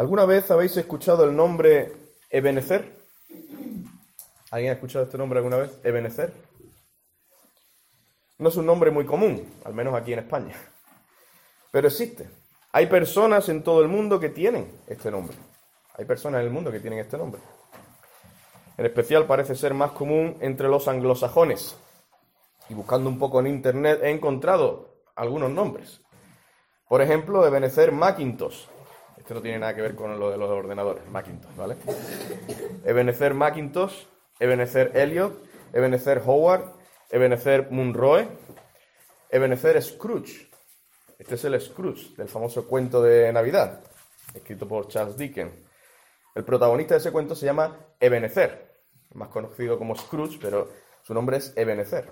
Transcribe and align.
¿Alguna 0.00 0.24
vez 0.24 0.50
habéis 0.50 0.74
escuchado 0.78 1.24
el 1.24 1.36
nombre 1.36 1.92
Ebenezer? 2.30 2.90
¿Alguien 4.50 4.70
ha 4.70 4.74
escuchado 4.76 5.04
este 5.04 5.18
nombre 5.18 5.40
alguna 5.40 5.58
vez? 5.58 5.78
Ebenezer. 5.84 6.32
No 8.38 8.48
es 8.48 8.56
un 8.56 8.64
nombre 8.64 8.90
muy 8.90 9.04
común, 9.04 9.46
al 9.62 9.74
menos 9.74 9.94
aquí 9.94 10.14
en 10.14 10.20
España, 10.20 10.54
pero 11.70 11.88
existe. 11.88 12.30
Hay 12.72 12.86
personas 12.86 13.50
en 13.50 13.62
todo 13.62 13.82
el 13.82 13.88
mundo 13.88 14.18
que 14.18 14.30
tienen 14.30 14.72
este 14.86 15.10
nombre. 15.10 15.36
Hay 15.98 16.06
personas 16.06 16.40
en 16.40 16.46
el 16.46 16.50
mundo 16.50 16.72
que 16.72 16.80
tienen 16.80 17.00
este 17.00 17.18
nombre. 17.18 17.42
En 18.78 18.86
especial 18.86 19.26
parece 19.26 19.54
ser 19.54 19.74
más 19.74 19.90
común 19.90 20.38
entre 20.40 20.68
los 20.68 20.88
anglosajones. 20.88 21.76
Y 22.70 22.72
buscando 22.72 23.10
un 23.10 23.18
poco 23.18 23.40
en 23.40 23.48
internet 23.48 24.00
he 24.02 24.08
encontrado 24.08 25.02
algunos 25.14 25.50
nombres. 25.50 26.00
Por 26.88 27.02
ejemplo, 27.02 27.46
Ebenezer 27.46 27.92
Macintosh. 27.92 28.64
Esto 29.30 29.38
no 29.38 29.42
tiene 29.42 29.60
nada 29.60 29.76
que 29.76 29.82
ver 29.82 29.94
con 29.94 30.18
lo 30.18 30.28
de 30.32 30.36
los 30.36 30.50
ordenadores, 30.50 31.08
Macintosh, 31.08 31.54
¿vale? 31.54 31.76
Ebenezer 32.84 33.32
Macintosh, 33.32 34.06
Ebenezer 34.40 34.90
Elliot, 34.96 35.46
Ebenezer 35.72 36.20
Howard, 36.26 36.64
Ebenezer 37.08 37.70
Munroe, 37.70 38.26
Ebenezer 39.30 39.80
Scrooge. 39.80 40.50
Este 41.16 41.36
es 41.36 41.44
el 41.44 41.60
Scrooge 41.60 42.16
del 42.16 42.26
famoso 42.26 42.66
cuento 42.66 43.00
de 43.00 43.32
Navidad, 43.32 43.84
escrito 44.34 44.66
por 44.66 44.88
Charles 44.88 45.16
Dickens. 45.16 45.52
El 46.34 46.42
protagonista 46.42 46.94
de 46.94 46.98
ese 46.98 47.12
cuento 47.12 47.36
se 47.36 47.46
llama 47.46 47.78
Ebenezer, 48.00 48.80
más 49.14 49.28
conocido 49.28 49.78
como 49.78 49.94
Scrooge, 49.94 50.40
pero 50.42 50.70
su 51.02 51.14
nombre 51.14 51.36
es 51.36 51.56
Ebenezer. 51.56 52.10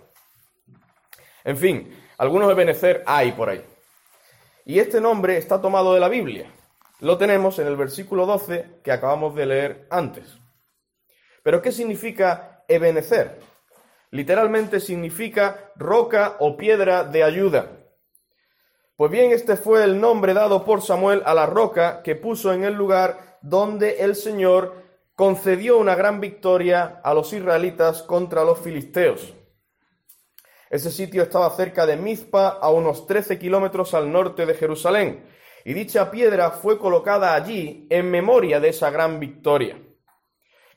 En 1.43 1.57
fin, 1.57 2.01
algunos 2.17 2.49
Ebenezer 2.49 3.03
hay 3.05 3.33
por 3.33 3.49
ahí. 3.49 3.65
Y 4.65 4.79
este 4.79 5.01
nombre 5.01 5.37
está 5.37 5.61
tomado 5.61 5.95
de 5.95 5.99
la 5.99 6.09
Biblia. 6.09 6.53
Lo 7.01 7.17
tenemos 7.17 7.59
en 7.61 7.69
el 7.69 7.77
versículo 7.77 8.27
12 8.27 8.81
que 8.83 8.91
acabamos 8.91 9.35
de 9.37 9.47
leer 9.47 9.87
antes. 9.91 10.39
Pero 11.45 11.63
¿qué 11.63 11.71
significa 11.71 12.65
Ebenezer? 12.67 13.39
Literalmente 14.11 14.81
significa 14.81 15.71
roca 15.77 16.37
o 16.41 16.57
piedra 16.57 17.05
de 17.05 17.23
ayuda. 17.23 17.71
Pues 18.97 19.13
bien, 19.13 19.31
este 19.31 19.57
fue 19.57 19.85
el 19.85 20.01
nombre 20.01 20.35
dado 20.35 20.65
por 20.65 20.83
Samuel 20.83 21.23
a 21.25 21.35
la 21.35 21.47
roca 21.47 22.03
que 22.03 22.17
puso 22.17 22.53
en 22.53 22.65
el 22.65 22.75
lugar 22.75 23.39
donde 23.43 23.99
el 24.01 24.17
Señor 24.17 24.75
concedió 25.15 25.79
una 25.79 25.95
gran 25.95 26.21
victoria 26.21 27.01
a 27.05 27.15
los 27.15 27.33
israelitas 27.33 28.03
contra 28.03 28.45
los 28.45 28.59
filisteos. 28.59 29.35
Ese 30.69 30.91
sitio 30.91 31.23
estaba 31.23 31.49
cerca 31.51 31.87
de 31.87 31.97
Mizpa, 31.97 32.49
a 32.49 32.71
unos 32.71 33.07
13 33.07 33.39
kilómetros 33.39 33.95
al 33.95 34.11
norte 34.11 34.47
de 34.47 34.55
Jerusalén, 34.55 35.25
y 35.69 35.75
dicha 35.75 36.11
piedra 36.11 36.51
fue 36.51 36.79
colocada 36.79 37.35
allí 37.35 37.87
en 37.91 38.11
memoria 38.11 38.59
de 38.59 38.71
esa 38.71 38.89
gran 38.89 39.21
victoria. 39.21 39.79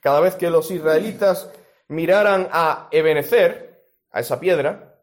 Cada 0.02 0.20
vez 0.20 0.34
que 0.34 0.50
los 0.50 0.70
israelitas 0.70 1.50
miraran 1.88 2.46
a 2.52 2.88
Ebenezer, 2.90 3.86
a 4.10 4.20
esa 4.20 4.38
piedra, 4.38 4.98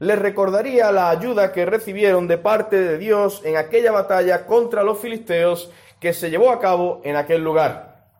les 0.00 0.18
recordaría 0.18 0.92
la 0.92 1.08
ayuda 1.08 1.50
que 1.50 1.64
recibieron 1.64 2.28
de 2.28 2.36
parte 2.36 2.78
de 2.78 2.98
Dios 2.98 3.40
en 3.42 3.56
aquella 3.56 3.90
batalla 3.90 4.44
contra 4.44 4.84
los 4.84 4.98
filisteos 4.98 5.70
que 5.98 6.12
se 6.12 6.28
llevó 6.28 6.50
a 6.50 6.60
cabo 6.60 7.00
en 7.02 7.16
aquel 7.16 7.42
lugar. 7.42 8.10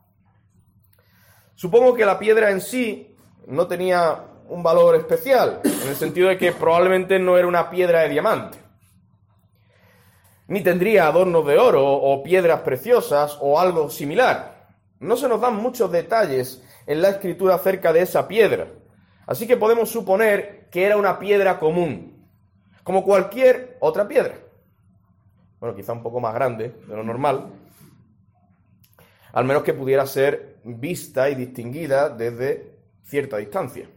Supongo 1.55 1.93
que 1.93 2.07
la 2.07 2.19
piedra 2.19 2.51
en 2.51 2.63
sí 2.63 3.15
no 3.49 3.67
tenía 3.67 4.19
un 4.49 4.63
valor 4.63 4.97
especial, 4.97 5.61
en 5.63 5.89
el 5.91 5.95
sentido 5.95 6.31
de 6.31 6.39
que 6.39 6.53
probablemente 6.53 7.19
no 7.19 7.37
era 7.37 7.47
una 7.47 7.69
piedra 7.69 8.01
de 8.01 8.09
diamante, 8.09 8.62
ni 10.49 10.63
tendría 10.63 11.07
adornos 11.07 11.47
de 11.47 11.59
oro 11.59 11.85
o 11.85 12.23
piedras 12.23 12.61
preciosas 12.61 13.39
o 13.41 13.59
algo 13.59 13.91
similar. 13.91 14.69
No 15.01 15.17
se 15.17 15.29
nos 15.29 15.41
dan 15.41 15.57
muchos 15.57 15.91
detalles 15.91 16.63
en 16.87 17.03
la 17.03 17.11
escritura 17.11 17.55
acerca 17.55 17.93
de 17.93 18.03
esa 18.03 18.29
piedra, 18.29 18.69
así 19.27 19.47
que 19.47 19.57
podemos 19.57 19.91
suponer 19.91 20.69
que 20.71 20.85
era 20.85 20.97
una 20.97 21.19
piedra 21.19 21.59
común, 21.59 22.27
como 22.83 23.05
cualquier 23.05 23.77
otra 23.81 24.07
piedra. 24.09 24.35
Bueno, 25.61 25.77
quizá 25.77 25.93
un 25.93 26.03
poco 26.03 26.21
más 26.21 26.35
grande 26.35 26.75
de 26.89 26.97
lo 26.97 27.05
normal, 27.05 27.53
al 29.33 29.45
menos 29.45 29.63
que 29.63 29.75
pudiera 29.75 30.07
ser 30.07 30.59
vista 30.65 31.31
y 31.31 31.35
distinguida 31.35 32.09
desde 32.09 32.77
cierta 33.05 33.39
distancia. 33.39 33.89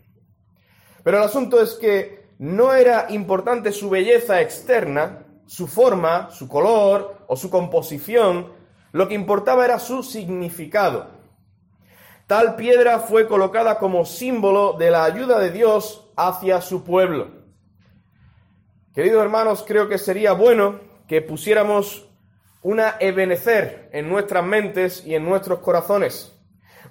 Pero 1.03 1.17
el 1.17 1.23
asunto 1.23 1.61
es 1.61 1.73
que 1.75 2.25
no 2.39 2.73
era 2.73 3.07
importante 3.09 3.71
su 3.71 3.89
belleza 3.89 4.41
externa, 4.41 5.24
su 5.47 5.67
forma, 5.67 6.29
su 6.31 6.47
color 6.47 7.17
o 7.27 7.35
su 7.35 7.49
composición, 7.49 8.51
lo 8.91 9.07
que 9.07 9.13
importaba 9.13 9.65
era 9.65 9.79
su 9.79 10.03
significado. 10.03 11.07
Tal 12.27 12.55
piedra 12.55 12.99
fue 12.99 13.27
colocada 13.27 13.77
como 13.77 14.05
símbolo 14.05 14.73
de 14.73 14.89
la 14.89 15.03
ayuda 15.03 15.37
de 15.39 15.51
Dios 15.51 16.09
hacia 16.15 16.61
su 16.61 16.83
pueblo. 16.83 17.27
Queridos 18.95 19.21
hermanos, 19.21 19.63
creo 19.67 19.87
que 19.89 19.97
sería 19.97 20.33
bueno 20.33 20.79
que 21.07 21.21
pusiéramos 21.21 22.07
una 22.61 22.95
Ebenecer 22.99 23.89
en 23.93 24.09
nuestras 24.09 24.43
mentes 24.43 25.05
y 25.05 25.13
en 25.13 25.25
nuestros 25.25 25.59
corazones. 25.59 26.35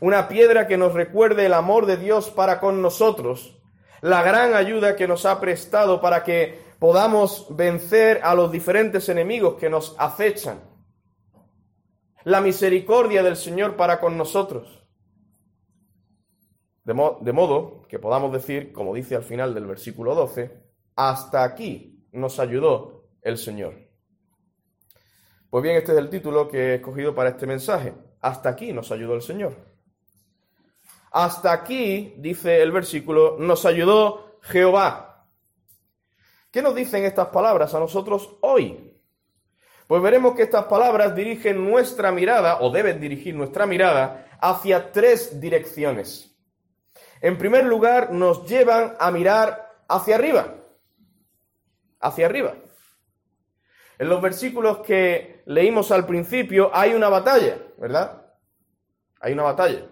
Una 0.00 0.28
piedra 0.28 0.68
que 0.68 0.76
nos 0.76 0.92
recuerde 0.92 1.46
el 1.46 1.54
amor 1.54 1.86
de 1.86 1.96
Dios 1.96 2.30
para 2.30 2.60
con 2.60 2.80
nosotros 2.82 3.58
la 4.04 4.22
gran 4.22 4.54
ayuda 4.54 4.96
que 4.96 5.08
nos 5.08 5.24
ha 5.24 5.40
prestado 5.40 6.02
para 6.02 6.24
que 6.24 6.60
podamos 6.84 7.46
vencer 7.48 8.20
a 8.22 8.34
los 8.34 8.52
diferentes 8.52 9.08
enemigos 9.08 9.54
que 9.54 9.70
nos 9.70 9.96
acechan. 9.98 10.60
La 12.24 12.42
misericordia 12.42 13.22
del 13.22 13.36
Señor 13.36 13.74
para 13.74 13.98
con 13.98 14.18
nosotros. 14.18 14.84
De, 16.84 16.92
de, 17.22 17.32
modo 17.32 17.86
que 17.88 17.98
podamos 17.98 18.34
decir, 18.34 18.70
como 18.74 18.94
dice 18.94 19.16
al 19.16 19.22
final 19.22 19.54
del 19.54 19.64
versículo 19.64 20.14
12, 20.14 20.62
hasta 20.94 21.42
aquí 21.42 22.06
nos 22.12 22.38
ayudó 22.38 23.08
el 23.22 23.38
Señor. 23.38 23.76
Pues 25.48 25.62
bien, 25.62 25.76
este 25.76 25.92
es 25.92 25.98
el 25.98 26.10
título 26.10 26.48
que 26.48 26.58
he 26.58 26.74
escogido 26.74 27.14
para 27.14 27.30
este 27.30 27.46
mensaje. 27.46 27.94
Hasta 28.20 28.50
aquí 28.50 28.74
nos 28.74 28.92
ayudó 28.92 29.14
el 29.14 29.22
Señor. 29.22 29.56
Hasta 31.12 31.50
aquí, 31.50 32.12
dice 32.18 32.60
el 32.60 32.72
versículo, 32.72 33.38
nos 33.38 33.64
ayudó 33.64 34.38
Jehová. 34.42 35.13
¿Qué 36.54 36.62
nos 36.62 36.76
dicen 36.76 37.04
estas 37.04 37.30
palabras 37.30 37.74
a 37.74 37.80
nosotros 37.80 38.36
hoy? 38.40 38.96
Pues 39.88 40.00
veremos 40.00 40.36
que 40.36 40.44
estas 40.44 40.66
palabras 40.66 41.16
dirigen 41.16 41.68
nuestra 41.68 42.12
mirada, 42.12 42.60
o 42.60 42.70
deben 42.70 43.00
dirigir 43.00 43.34
nuestra 43.34 43.66
mirada, 43.66 44.28
hacia 44.40 44.92
tres 44.92 45.40
direcciones. 45.40 46.32
En 47.20 47.38
primer 47.38 47.64
lugar, 47.64 48.12
nos 48.12 48.46
llevan 48.46 48.94
a 49.00 49.10
mirar 49.10 49.82
hacia 49.88 50.14
arriba. 50.14 50.54
Hacia 51.98 52.26
arriba. 52.26 52.54
En 53.98 54.08
los 54.08 54.22
versículos 54.22 54.78
que 54.86 55.42
leímos 55.46 55.90
al 55.90 56.06
principio 56.06 56.70
hay 56.72 56.94
una 56.94 57.08
batalla, 57.08 57.58
¿verdad? 57.78 58.32
Hay 59.18 59.32
una 59.32 59.42
batalla 59.42 59.88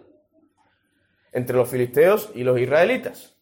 entre 1.33 1.57
los 1.57 1.69
filisteos 1.69 2.31
y 2.37 2.45
los 2.45 2.57
israelitas. 2.61 3.35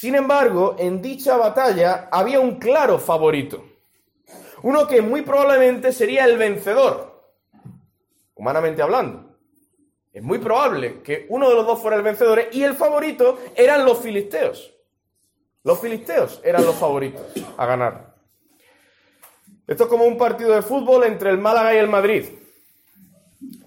Sin 0.00 0.14
embargo, 0.14 0.76
en 0.78 1.02
dicha 1.02 1.36
batalla 1.36 2.08
había 2.10 2.40
un 2.40 2.58
claro 2.58 2.98
favorito, 2.98 3.62
uno 4.62 4.86
que 4.86 5.02
muy 5.02 5.20
probablemente 5.20 5.92
sería 5.92 6.24
el 6.24 6.38
vencedor, 6.38 7.22
humanamente 8.34 8.80
hablando. 8.80 9.36
Es 10.10 10.22
muy 10.22 10.38
probable 10.38 11.02
que 11.02 11.26
uno 11.28 11.50
de 11.50 11.54
los 11.54 11.66
dos 11.66 11.82
fuera 11.82 11.98
el 11.98 12.02
vencedor 12.02 12.44
y 12.50 12.62
el 12.62 12.76
favorito 12.76 13.40
eran 13.54 13.84
los 13.84 13.98
filisteos. 13.98 14.72
Los 15.64 15.78
filisteos 15.78 16.40
eran 16.42 16.64
los 16.64 16.76
favoritos 16.76 17.20
a 17.58 17.66
ganar. 17.66 18.14
Esto 19.66 19.84
es 19.84 19.90
como 19.90 20.04
un 20.04 20.16
partido 20.16 20.54
de 20.54 20.62
fútbol 20.62 21.04
entre 21.04 21.28
el 21.28 21.36
Málaga 21.36 21.74
y 21.74 21.76
el 21.76 21.88
Madrid. 21.88 22.24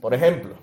Por 0.01 0.15
ejemplo, 0.15 0.55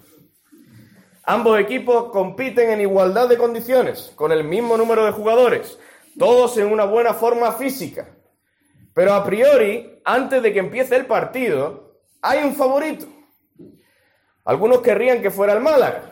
Ambos 1.31 1.61
equipos 1.61 2.11
compiten 2.11 2.71
en 2.71 2.81
igualdad 2.81 3.29
de 3.29 3.39
condiciones, 3.39 4.11
con 4.17 4.33
el 4.33 4.43
mismo 4.43 4.77
número 4.77 5.05
de 5.05 5.13
jugadores, 5.13 5.79
todos 6.19 6.59
en 6.59 6.67
una 6.67 6.85
buena 6.87 7.15
forma 7.15 7.53
física. 7.53 8.09
Pero 8.93 9.15
a 9.15 9.25
priori, 9.25 10.01
antes 10.05 10.43
de 10.43 10.53
que 10.53 10.59
empiece 10.59 10.97
el 10.97 11.07
partido, 11.07 12.01
hay 12.21 12.43
un 12.43 12.57
favorito. 12.57 13.07
Algunos 14.45 14.81
querrían 14.81 15.23
que 15.23 15.31
fuera 15.31 15.53
el 15.53 15.61
Málaga. 15.61 16.11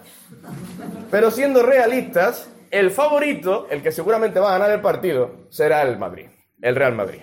Pero 1.10 1.32
siendo 1.32 1.64
realistas, 1.64 2.48
el 2.70 2.92
favorito, 2.92 3.66
el 3.70 3.82
que 3.82 3.90
seguramente 3.90 4.38
va 4.38 4.50
a 4.50 4.58
ganar 4.58 4.70
el 4.70 4.80
partido, 4.80 5.48
será 5.48 5.82
el 5.82 5.98
Madrid, 5.98 6.28
el 6.62 6.76
Real 6.76 6.94
Madrid. 6.94 7.22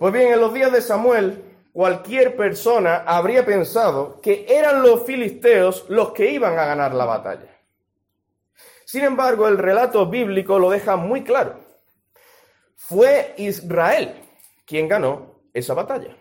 Pues 0.00 0.12
bien, 0.12 0.32
en 0.32 0.40
los 0.40 0.52
días 0.52 0.72
de 0.72 0.82
Samuel, 0.82 1.44
cualquier 1.76 2.34
persona 2.34 3.04
habría 3.06 3.44
pensado 3.44 4.18
que 4.22 4.46
eran 4.48 4.82
los 4.82 5.02
filisteos 5.02 5.84
los 5.90 6.12
que 6.12 6.30
iban 6.30 6.58
a 6.58 6.64
ganar 6.64 6.94
la 6.94 7.04
batalla. 7.04 7.54
Sin 8.86 9.04
embargo, 9.04 9.46
el 9.46 9.58
relato 9.58 10.06
bíblico 10.06 10.58
lo 10.58 10.70
deja 10.70 10.96
muy 10.96 11.22
claro. 11.22 11.60
Fue 12.76 13.34
Israel 13.36 14.14
quien 14.64 14.88
ganó 14.88 15.42
esa 15.52 15.74
batalla. 15.74 16.16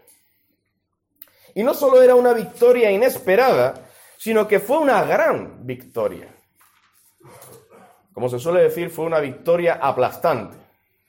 Y 1.53 1.63
no 1.63 1.73
solo 1.73 2.01
era 2.01 2.15
una 2.15 2.33
victoria 2.33 2.91
inesperada, 2.91 3.75
sino 4.17 4.49
que 4.49 4.59
fue 4.59 4.79
una 4.79 5.05
gran 5.05 5.65
victoria. 5.65 6.35
Como 8.11 8.27
se 8.27 8.39
suele 8.39 8.63
decir, 8.63 8.89
fue 8.89 9.05
una 9.05 9.21
victoria 9.21 9.75
aplastante, 9.81 10.57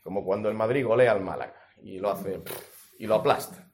como 0.04 0.24
cuando 0.24 0.48
el 0.48 0.54
Madrid 0.54 0.86
golea 0.86 1.10
al 1.10 1.20
Málaga 1.20 1.56
y 1.82 1.98
lo 1.98 2.12
hace 2.12 2.40
y 3.00 3.08
lo 3.08 3.16
aplasta. 3.16 3.65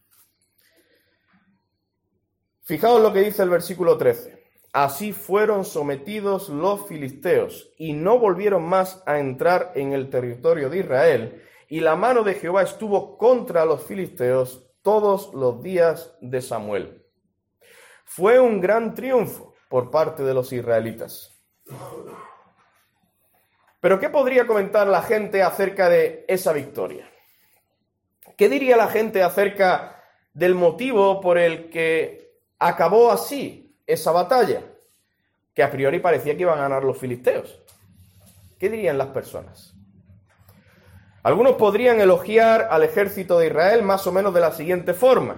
Fijaos 2.73 3.03
lo 3.03 3.13
que 3.13 3.21
dice 3.21 3.43
el 3.43 3.51
versículo 3.51 3.99
13. 3.99 4.47
Así 4.73 5.13
fueron 5.13 5.67
sometidos 5.67 6.49
los 6.49 6.87
filisteos 6.87 7.71
y 7.77 7.93
no 7.93 8.19
volvieron 8.19 8.63
más 8.65 9.03
a 9.05 9.19
entrar 9.19 9.73
en 9.75 9.93
el 9.93 10.09
territorio 10.09 10.71
de 10.71 10.79
Israel, 10.79 11.43
y 11.69 11.81
la 11.81 11.97
mano 11.97 12.23
de 12.23 12.33
Jehová 12.33 12.63
estuvo 12.63 13.19
contra 13.19 13.67
los 13.67 13.85
filisteos 13.85 14.71
todos 14.81 15.35
los 15.35 15.63
días 15.63 16.17
de 16.23 16.41
Samuel. 16.41 17.05
Fue 18.07 18.41
un 18.41 18.59
gran 18.59 18.95
triunfo 18.95 19.53
por 19.69 19.91
parte 19.91 20.23
de 20.23 20.33
los 20.33 20.51
israelitas. 20.51 21.45
Pero 23.81 24.01
¿qué 24.01 24.09
podría 24.09 24.47
comentar 24.47 24.87
la 24.87 25.03
gente 25.03 25.43
acerca 25.43 25.91
de 25.91 26.25
esa 26.27 26.55
victoria? 26.55 27.07
¿Qué 28.39 28.49
diría 28.49 28.79
la 28.79 28.89
gente 28.89 29.23
acerca 29.23 30.03
del 30.33 30.55
motivo 30.55 31.21
por 31.21 31.37
el 31.37 31.69
que 31.69 32.22
acabó 32.67 33.11
así 33.11 33.77
esa 33.87 34.13
batalla? 34.13 34.63
Que 35.55 35.63
a 35.63 35.71
priori 35.71 35.99
parecía 36.01 36.37
que 36.37 36.43
iban 36.43 36.59
a 36.59 36.63
ganar 36.63 36.85
los 36.85 36.99
filisteos. 36.99 37.61
¿Qué 38.59 38.69
dirían 38.71 38.99
las 38.99 39.09
personas? 39.09 39.75
Algunos 41.23 41.55
podrían 41.55 42.01
elogiar 42.01 42.69
al 42.71 42.83
ejército 42.83 43.39
de 43.39 43.47
Israel 43.47 43.83
más 43.83 44.07
o 44.07 44.13
menos 44.13 44.35
de 44.35 44.41
la 44.41 44.53
siguiente 44.53 44.95
forma. 44.95 45.37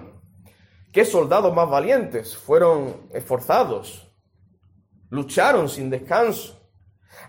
¿Qué 0.92 1.04
soldados 1.04 1.54
más 1.54 1.68
valientes? 1.68 2.36
Fueron 2.36 3.08
esforzados, 3.12 4.10
lucharon 5.10 5.68
sin 5.68 5.90
descanso. 5.90 6.60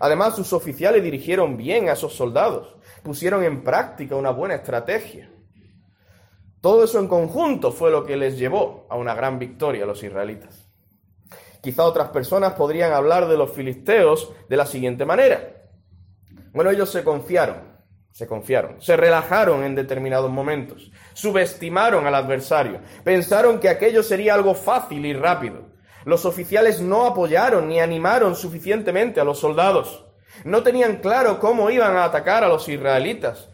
Además, 0.00 0.36
sus 0.36 0.52
oficiales 0.52 1.02
dirigieron 1.02 1.56
bien 1.56 1.88
a 1.88 1.92
esos 1.92 2.14
soldados, 2.14 2.76
pusieron 3.02 3.42
en 3.42 3.62
práctica 3.62 4.16
una 4.16 4.30
buena 4.30 4.54
estrategia. 4.54 5.30
Todo 6.66 6.82
eso 6.82 6.98
en 6.98 7.06
conjunto 7.06 7.70
fue 7.70 7.92
lo 7.92 8.04
que 8.04 8.16
les 8.16 8.36
llevó 8.36 8.88
a 8.90 8.96
una 8.96 9.14
gran 9.14 9.38
victoria 9.38 9.84
a 9.84 9.86
los 9.86 10.02
israelitas. 10.02 10.68
Quizá 11.62 11.84
otras 11.84 12.08
personas 12.08 12.54
podrían 12.54 12.92
hablar 12.92 13.28
de 13.28 13.36
los 13.36 13.52
filisteos 13.52 14.32
de 14.48 14.56
la 14.56 14.66
siguiente 14.66 15.04
manera. 15.04 15.68
Bueno, 16.52 16.72
ellos 16.72 16.90
se 16.90 17.04
confiaron, 17.04 17.58
se 18.10 18.26
confiaron, 18.26 18.82
se 18.82 18.96
relajaron 18.96 19.62
en 19.62 19.76
determinados 19.76 20.28
momentos, 20.28 20.90
subestimaron 21.14 22.04
al 22.04 22.16
adversario, 22.16 22.80
pensaron 23.04 23.60
que 23.60 23.68
aquello 23.68 24.02
sería 24.02 24.34
algo 24.34 24.56
fácil 24.56 25.06
y 25.06 25.12
rápido. 25.12 25.68
Los 26.04 26.24
oficiales 26.24 26.80
no 26.80 27.06
apoyaron 27.06 27.68
ni 27.68 27.78
animaron 27.78 28.34
suficientemente 28.34 29.20
a 29.20 29.24
los 29.24 29.38
soldados. 29.38 30.04
No 30.42 30.64
tenían 30.64 30.96
claro 30.96 31.38
cómo 31.38 31.70
iban 31.70 31.96
a 31.96 32.02
atacar 32.02 32.42
a 32.42 32.48
los 32.48 32.68
israelitas. 32.68 33.50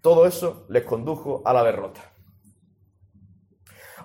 Todo 0.00 0.26
eso 0.26 0.66
les 0.68 0.82
condujo 0.82 1.42
a 1.44 1.52
la 1.52 1.62
derrota. 1.62 2.07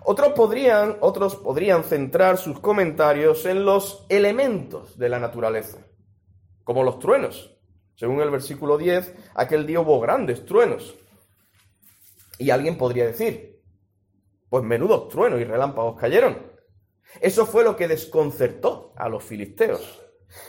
Otros 0.05 0.33
podrían, 0.33 0.97
otros 0.99 1.35
podrían 1.37 1.83
centrar 1.83 2.37
sus 2.37 2.59
comentarios 2.59 3.45
en 3.45 3.63
los 3.63 4.05
elementos 4.09 4.97
de 4.97 5.09
la 5.09 5.19
naturaleza, 5.19 5.79
como 6.63 6.83
los 6.83 6.99
truenos. 6.99 7.57
Según 7.95 8.21
el 8.21 8.29
versículo 8.29 8.77
10, 8.77 9.13
aquel 9.35 9.65
día 9.65 9.79
hubo 9.79 9.99
grandes 9.99 10.45
truenos. 10.45 10.95
Y 12.37 12.49
alguien 12.49 12.77
podría 12.77 13.05
decir, 13.05 13.61
pues 14.49 14.63
menudos 14.63 15.07
truenos 15.09 15.39
y 15.39 15.45
relámpagos 15.45 15.99
cayeron. 15.99 16.51
Eso 17.21 17.45
fue 17.45 17.63
lo 17.63 17.75
que 17.75 17.87
desconcertó 17.87 18.93
a 18.97 19.07
los 19.07 19.23
filisteos. 19.23 20.01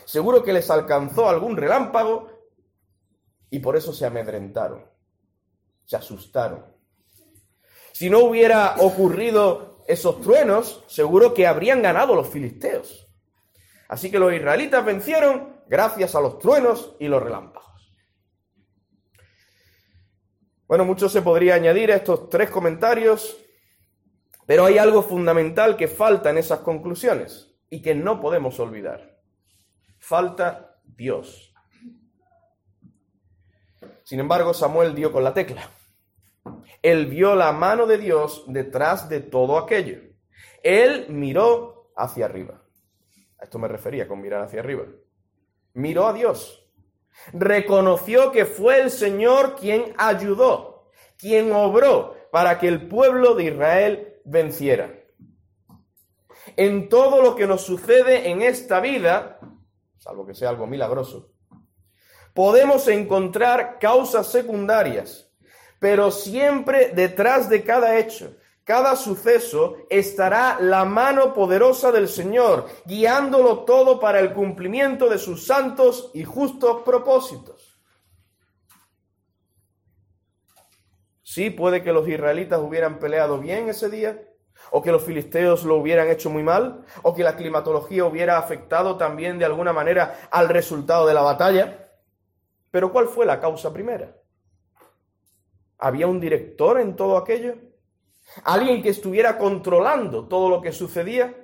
Seguro 0.05 0.43
que 0.43 0.53
les 0.53 0.71
alcanzó 0.71 1.29
algún 1.29 1.57
relámpago 1.57 2.29
y 3.51 3.61
por 3.61 3.77
eso 3.77 3.93
se 3.93 4.07
amedrentaron, 4.07 4.85
se 5.85 5.97
asustaron. 5.97 6.74
Si 7.95 8.11
no 8.11 8.25
hubiera 8.25 8.75
ocurrido 8.81 9.85
esos 9.87 10.21
truenos, 10.21 10.83
seguro 10.89 11.33
que 11.33 11.47
habrían 11.47 11.81
ganado 11.81 12.17
los 12.17 12.29
filisteos. 12.29 13.07
Así 13.87 14.11
que 14.11 14.19
los 14.19 14.33
israelitas 14.33 14.85
vencieron 14.85 15.61
gracias 15.69 16.17
a 16.17 16.21
los 16.21 16.41
truenos 16.41 16.97
y 16.99 17.07
los 17.07 17.23
relámpagos. 17.23 17.95
Bueno, 20.67 20.85
mucho 20.85 21.09
se 21.09 21.23
podría 21.23 21.55
añadir 21.55 21.93
a 21.93 21.97
estos 21.97 22.29
tres 22.29 22.51
comentarios, 22.51 23.37
pero 24.45 24.65
hay 24.65 24.77
algo 24.77 25.01
fundamental 25.01 25.77
que 25.77 25.87
falta 25.87 26.31
en 26.31 26.39
esas 26.39 26.61
conclusiones 26.61 27.55
y 27.71 27.81
que 27.81 27.95
no 27.95 28.21
podemos 28.21 28.59
olvidar. 28.59 29.21
Falta 30.01 30.81
Dios. 30.83 31.55
Sin 34.03 34.19
embargo, 34.19 34.53
Samuel 34.53 34.97
dio 34.97 35.13
con 35.13 35.23
la 35.23 35.33
tecla. 35.33 35.71
Él 36.83 37.07
vio 37.07 37.35
la 37.35 37.53
mano 37.53 37.87
de 37.87 37.99
Dios 37.99 38.45
detrás 38.47 39.09
de 39.09 39.21
todo 39.21 39.59
aquello. 39.59 40.01
Él 40.63 41.07
miró 41.09 41.93
hacia 41.97 42.27
arriba. 42.27 42.63
A 43.39 43.45
esto 43.45 43.59
me 43.59 43.69
refería 43.69 44.07
con 44.07 44.21
mirar 44.21 44.43
hacia 44.43 44.61
arriba. 44.61 44.85
Miró 45.75 46.07
a 46.07 46.13
Dios. 46.13 46.67
Reconoció 47.33 48.33
que 48.33 48.45
fue 48.45 48.81
el 48.81 48.91
Señor 48.91 49.57
quien 49.57 49.95
ayudó, 49.97 50.91
quien 51.17 51.53
obró 51.53 52.17
para 52.31 52.59
que 52.59 52.69
el 52.69 52.89
pueblo 52.89 53.35
de 53.35 53.45
Israel 53.45 54.21
venciera. 54.25 54.93
En 56.57 56.89
todo 56.89 57.23
lo 57.23 57.37
que 57.37 57.47
nos 57.47 57.63
sucede 57.63 58.29
en 58.29 58.43
esta 58.43 58.81
vida, 58.81 59.39
salvo 59.99 60.27
que 60.27 60.35
sea 60.35 60.51
algo 60.51 60.67
milagroso, 60.67 61.31
podemos 62.35 62.89
encontrar 62.89 63.79
causas 63.79 64.27
secundarias 64.31 65.31
pero 65.85 66.11
siempre 66.11 66.93
detrás 66.95 67.51
de 67.51 67.63
cada 67.63 67.99
hecho, 67.99 68.35
cada 68.65 68.97
suceso, 68.97 69.77
estará 69.91 70.57
la 70.59 70.87
mano 70.87 71.35
poderosa 71.35 71.93
del 71.93 72.09
Señor, 72.09 72.65
guiándolo 72.87 73.65
todo 73.67 74.01
para 74.01 74.19
el 74.21 74.33
cumplimiento 74.33 75.11
de 75.11 75.19
sus 75.19 75.47
santos 75.47 76.11
y 76.15 76.25
justos 76.25 76.81
propósitos. 76.87 77.79
Sí, 81.23 81.51
puede 81.51 81.83
que 81.83 81.93
los 81.93 82.09
israelitas 82.09 82.61
hubieran 82.61 82.99
peleado 82.99 83.39
bien 83.39 83.69
ese 83.69 83.91
día, 83.91 84.23
o 84.71 84.81
que 84.81 84.91
los 84.91 85.05
filisteos 85.05 85.65
lo 85.65 85.77
hubieran 85.77 86.09
hecho 86.09 86.31
muy 86.31 86.43
mal, 86.43 86.87
o 87.03 87.15
que 87.15 87.23
la 87.23 87.37
climatología 87.37 88.07
hubiera 88.07 88.39
afectado 88.39 88.97
también 88.97 89.39
de 89.39 89.45
alguna 89.45 89.75
manera 89.75 90.29
al 90.31 90.49
resultado 90.49 91.07
de 91.07 91.13
la 91.13 91.21
batalla. 91.21 91.91
Pero 92.71 92.91
¿cuál 92.91 93.07
fue 93.07 93.27
la 93.27 93.39
causa 93.39 93.71
primera? 93.71 94.24
¿Había 95.85 96.07
un 96.07 96.19
director 96.19 96.81
en 96.81 96.97
todo 96.97 97.19
aquello? 97.19 97.57
¿Alguien 98.43 98.83
que 98.83 98.89
estuviera 98.89 99.37
controlando 99.37 100.27
todo 100.27 100.49
lo 100.49 100.63
que 100.63 100.73
sucedía? 100.73 101.35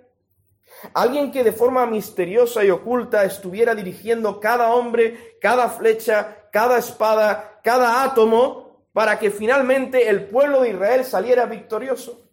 ¿Alguien 0.95 1.31
que 1.31 1.45
de 1.45 1.53
forma 1.53 1.85
misteriosa 1.85 2.65
y 2.65 2.71
oculta 2.71 3.23
estuviera 3.25 3.75
dirigiendo 3.75 4.41
cada 4.41 4.73
hombre, 4.73 5.37
cada 5.43 5.69
flecha, 5.69 6.49
cada 6.51 6.79
espada, 6.79 7.61
cada 7.63 8.03
átomo 8.03 8.87
para 8.95 9.19
que 9.19 9.31
finalmente 9.31 10.09
el 10.09 10.31
pueblo 10.31 10.63
de 10.63 10.71
Israel 10.71 11.05
saliera 11.05 11.45
victorioso? 11.45 12.27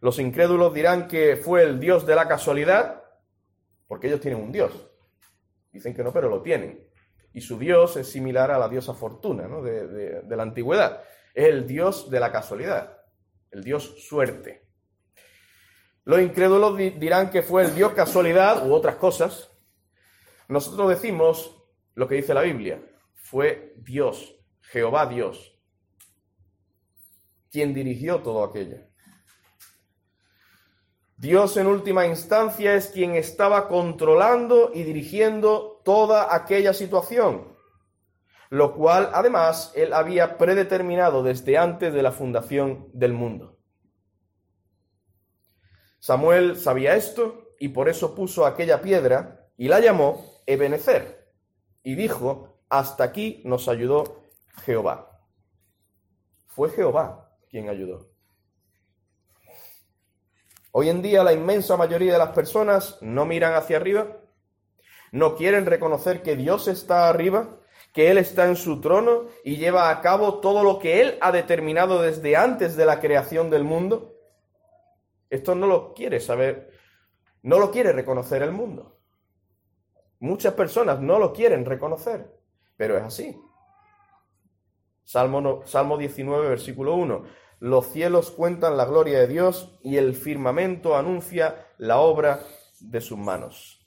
Los 0.00 0.18
incrédulos 0.18 0.74
dirán 0.74 1.06
que 1.06 1.36
fue 1.36 1.62
el 1.62 1.78
Dios 1.78 2.04
de 2.04 2.16
la 2.16 2.26
casualidad, 2.26 3.04
porque 3.86 4.08
ellos 4.08 4.20
tienen 4.20 4.42
un 4.42 4.50
Dios. 4.50 4.72
Dicen 5.70 5.94
que 5.94 6.02
no, 6.02 6.12
pero 6.12 6.28
lo 6.28 6.42
tienen 6.42 6.89
y 7.32 7.40
su 7.40 7.58
dios 7.58 7.96
es 7.96 8.10
similar 8.10 8.50
a 8.50 8.58
la 8.58 8.68
diosa 8.68 8.94
Fortuna 8.94 9.46
de, 9.48 10.22
de 10.22 10.36
la 10.36 10.42
antigüedad. 10.42 11.02
Es 11.34 11.46
el 11.46 11.66
dios 11.66 12.10
de 12.10 12.20
la 12.20 12.32
casualidad, 12.32 12.98
el 13.50 13.62
dios 13.62 14.04
suerte. 14.06 14.68
Los 16.04 16.20
incrédulos 16.20 16.76
dirán 16.76 17.30
que 17.30 17.42
fue 17.42 17.62
el 17.64 17.74
dios 17.74 17.92
casualidad 17.92 18.68
u 18.68 18.74
otras 18.74 18.96
cosas. 18.96 19.50
Nosotros 20.48 20.88
decimos 20.88 21.62
lo 21.94 22.08
que 22.08 22.16
dice 22.16 22.34
la 22.34 22.42
Biblia, 22.42 22.82
fue 23.14 23.74
Dios, 23.76 24.34
Jehová 24.62 25.06
Dios, 25.06 25.56
quien 27.50 27.74
dirigió 27.74 28.22
todo 28.22 28.42
aquello. 28.42 28.89
Dios 31.20 31.58
en 31.58 31.66
última 31.66 32.06
instancia 32.06 32.74
es 32.74 32.86
quien 32.86 33.14
estaba 33.14 33.68
controlando 33.68 34.70
y 34.72 34.84
dirigiendo 34.84 35.82
toda 35.84 36.34
aquella 36.34 36.72
situación, 36.72 37.58
lo 38.48 38.74
cual 38.74 39.10
además 39.12 39.70
él 39.76 39.92
había 39.92 40.38
predeterminado 40.38 41.22
desde 41.22 41.58
antes 41.58 41.92
de 41.92 42.02
la 42.02 42.10
fundación 42.10 42.88
del 42.94 43.12
mundo. 43.12 43.58
Samuel 45.98 46.56
sabía 46.56 46.96
esto 46.96 47.50
y 47.58 47.68
por 47.68 47.90
eso 47.90 48.14
puso 48.14 48.46
aquella 48.46 48.80
piedra 48.80 49.46
y 49.58 49.68
la 49.68 49.80
llamó 49.80 50.24
Ebenezer 50.46 51.34
y 51.82 51.96
dijo, 51.96 52.62
hasta 52.70 53.04
aquí 53.04 53.42
nos 53.44 53.68
ayudó 53.68 54.22
Jehová. 54.64 55.20
Fue 56.46 56.70
Jehová 56.70 57.36
quien 57.50 57.68
ayudó. 57.68 58.09
Hoy 60.72 60.88
en 60.88 61.02
día 61.02 61.24
la 61.24 61.32
inmensa 61.32 61.76
mayoría 61.76 62.12
de 62.12 62.18
las 62.18 62.30
personas 62.30 62.98
no 63.00 63.26
miran 63.26 63.54
hacia 63.54 63.76
arriba, 63.76 64.18
no 65.10 65.34
quieren 65.34 65.66
reconocer 65.66 66.22
que 66.22 66.36
Dios 66.36 66.68
está 66.68 67.08
arriba, 67.08 67.58
que 67.92 68.10
Él 68.10 68.18
está 68.18 68.46
en 68.46 68.54
su 68.54 68.80
trono 68.80 69.26
y 69.42 69.56
lleva 69.56 69.90
a 69.90 70.00
cabo 70.00 70.38
todo 70.38 70.62
lo 70.62 70.78
que 70.78 71.00
Él 71.00 71.18
ha 71.20 71.32
determinado 71.32 72.00
desde 72.00 72.36
antes 72.36 72.76
de 72.76 72.86
la 72.86 73.00
creación 73.00 73.50
del 73.50 73.64
mundo. 73.64 74.14
Esto 75.28 75.56
no 75.56 75.66
lo 75.66 75.92
quiere 75.92 76.20
saber, 76.20 76.70
no 77.42 77.58
lo 77.58 77.72
quiere 77.72 77.92
reconocer 77.92 78.42
el 78.42 78.52
mundo. 78.52 79.00
Muchas 80.20 80.54
personas 80.54 81.00
no 81.00 81.18
lo 81.18 81.32
quieren 81.32 81.64
reconocer, 81.64 82.30
pero 82.76 82.96
es 82.96 83.02
así. 83.02 83.40
Salmo, 85.02 85.62
Salmo 85.64 85.98
19, 85.98 86.48
versículo 86.48 86.94
1. 86.94 87.24
Los 87.60 87.92
cielos 87.92 88.30
cuentan 88.30 88.78
la 88.78 88.86
gloria 88.86 89.20
de 89.20 89.26
Dios 89.26 89.78
y 89.82 89.98
el 89.98 90.14
firmamento 90.14 90.96
anuncia 90.96 91.66
la 91.76 91.98
obra 91.98 92.40
de 92.80 93.02
sus 93.02 93.18
manos. 93.18 93.86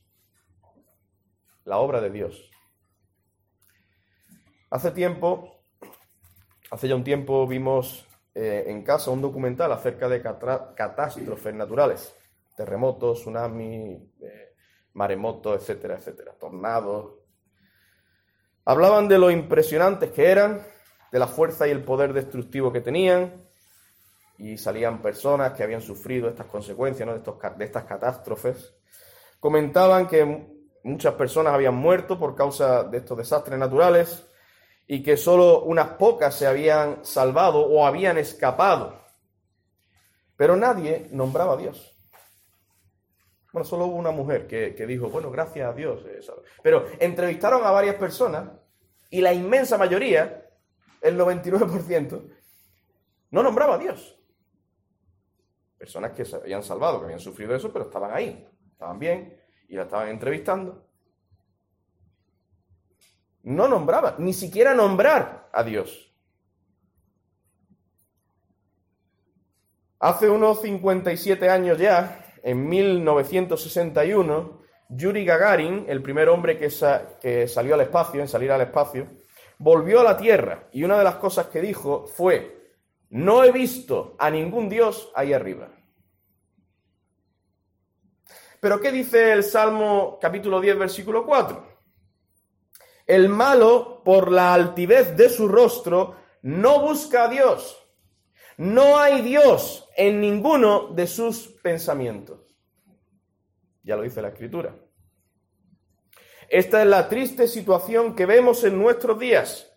La 1.65 1.79
obra 1.79 1.99
de 1.99 2.11
Dios. 2.11 2.51
Hace 4.69 4.91
tiempo, 4.91 5.65
hace 6.69 6.87
ya 6.87 6.95
un 6.95 7.03
tiempo, 7.03 7.47
vimos 7.47 8.07
eh, 8.35 8.65
en 8.67 8.83
casa 8.83 9.09
un 9.09 9.21
documental 9.21 9.71
acerca 9.71 10.07
de 10.07 10.21
catástrofes 10.21 11.55
naturales, 11.55 12.15
terremotos, 12.55 13.21
tsunamis, 13.21 14.01
eh, 14.21 14.55
maremotos, 14.93 15.59
etcétera, 15.59 15.95
etcétera, 15.95 16.35
tornados. 16.39 17.15
Hablaban 18.65 19.07
de 19.07 19.17
lo 19.17 19.31
impresionantes 19.31 20.11
que 20.11 20.29
eran, 20.29 20.61
de 21.11 21.19
la 21.19 21.27
fuerza 21.27 21.67
y 21.67 21.71
el 21.71 21.83
poder 21.83 22.13
destructivo 22.13 22.71
que 22.71 22.81
tenían, 22.81 23.43
y 24.37 24.57
salían 24.57 25.01
personas 25.01 25.53
que 25.53 25.63
habían 25.63 25.81
sufrido 25.81 26.29
estas 26.29 26.47
consecuencias 26.47 27.07
de, 27.07 27.15
estos, 27.17 27.35
de 27.57 27.65
estas 27.65 27.85
catástrofes. 27.85 28.75
Comentaban 29.39 30.07
que 30.07 30.47
muchas 30.83 31.13
personas 31.15 31.53
habían 31.53 31.75
muerto 31.75 32.19
por 32.19 32.35
causa 32.35 32.83
de 32.83 32.97
estos 32.97 33.17
desastres 33.17 33.57
naturales 33.57 34.27
y 34.87 35.01
que 35.01 35.17
solo 35.17 35.63
unas 35.63 35.89
pocas 35.89 36.35
se 36.35 36.47
habían 36.47 37.05
salvado 37.05 37.59
o 37.59 37.85
habían 37.85 38.17
escapado. 38.17 39.01
Pero 40.35 40.55
nadie 40.55 41.07
nombraba 41.11 41.53
a 41.53 41.57
Dios. 41.57 41.93
Bueno, 43.53 43.65
solo 43.65 43.85
hubo 43.85 43.97
una 43.97 44.11
mujer 44.11 44.47
que, 44.47 44.87
dijo, 44.87 45.09
bueno, 45.09 45.29
gracias 45.29 45.69
a 45.69 45.73
Dios. 45.73 46.03
Pero 46.63 46.87
entrevistaron 46.99 47.63
a 47.63 47.71
varias 47.71 47.95
personas 47.95 48.49
y 49.11 49.21
la 49.21 49.31
inmensa 49.31 49.77
mayoría, 49.77 50.49
el 51.01 51.17
99%, 51.17 52.31
no 53.29 53.43
nombraba 53.43 53.75
a 53.75 53.77
Dios. 53.77 54.19
Personas 55.83 56.11
que 56.13 56.23
se 56.23 56.37
habían 56.37 56.63
salvado, 56.63 56.99
que 56.99 57.05
habían 57.05 57.19
sufrido 57.19 57.53
eso, 57.53 57.73
pero 57.73 57.85
estaban 57.85 58.13
ahí, 58.13 58.47
estaban 58.71 58.99
bien 58.99 59.37
y 59.67 59.75
la 59.75 59.83
estaban 59.83 60.09
entrevistando 60.09 60.87
no 63.43 63.67
nombraba, 63.67 64.15
ni 64.17 64.33
siquiera 64.33 64.73
nombrar 64.73 65.49
a 65.51 65.63
Dios. 65.63 66.11
Hace 69.99 70.29
unos 70.29 70.61
57 70.61 71.49
años 71.49 71.77
ya, 71.77 72.25
en 72.41 72.67
1961, 72.67 74.61
Yuri 74.89 75.25
Gagarin, 75.25 75.85
el 75.87 76.01
primer 76.01 76.29
hombre 76.29 76.57
que, 76.57 76.69
que, 77.21 77.47
salió 77.47 77.75
al 77.75 77.81
espacio, 77.81 78.21
en 78.21 78.27
salir 78.27 78.51
al 78.51 78.61
espacio, 78.61 79.07
volvió 79.59 80.01
a 80.01 80.03
la 80.03 80.17
Tierra 80.17 80.67
y 80.71 80.83
una 80.83 80.97
de 80.97 81.05
las 81.05 81.15
cosas 81.15 81.47
que 81.47 81.61
dijo 81.61 82.05
fue, 82.05 82.62
no 83.13 83.43
he 83.43 83.51
visto 83.51 84.15
a 84.17 84.31
ningún 84.31 84.69
Dios 84.69 85.11
ahí 85.13 85.33
arriba. 85.33 85.69
Pero 88.59 88.81
¿qué 88.81 88.91
dice 88.91 89.31
el 89.33 89.43
Salmo 89.43 90.17
capítulo 90.19 90.59
10, 90.59 90.79
versículo 90.79 91.23
4? 91.23 91.63
El 93.05 93.29
malo, 93.29 94.01
por 94.03 94.31
la 94.31 94.55
altivez 94.55 95.15
de 95.15 95.29
su 95.29 95.47
rostro, 95.47 96.15
no 96.41 96.79
busca 96.81 97.25
a 97.25 97.27
Dios. 97.27 97.87
No 98.57 98.97
hay 98.97 99.21
Dios 99.21 99.87
en 99.95 100.19
ninguno 100.19 100.87
de 100.87 101.05
sus 101.05 101.49
pensamientos. 101.61 102.39
Ya 103.83 103.95
lo 103.95 104.01
dice 104.01 104.23
la 104.23 104.29
escritura. 104.29 104.75
Esta 106.49 106.81
es 106.81 106.87
la 106.87 107.07
triste 107.07 107.47
situación 107.47 108.15
que 108.15 108.25
vemos 108.25 108.63
en 108.63 108.79
nuestros 108.79 109.19
días. 109.19 109.69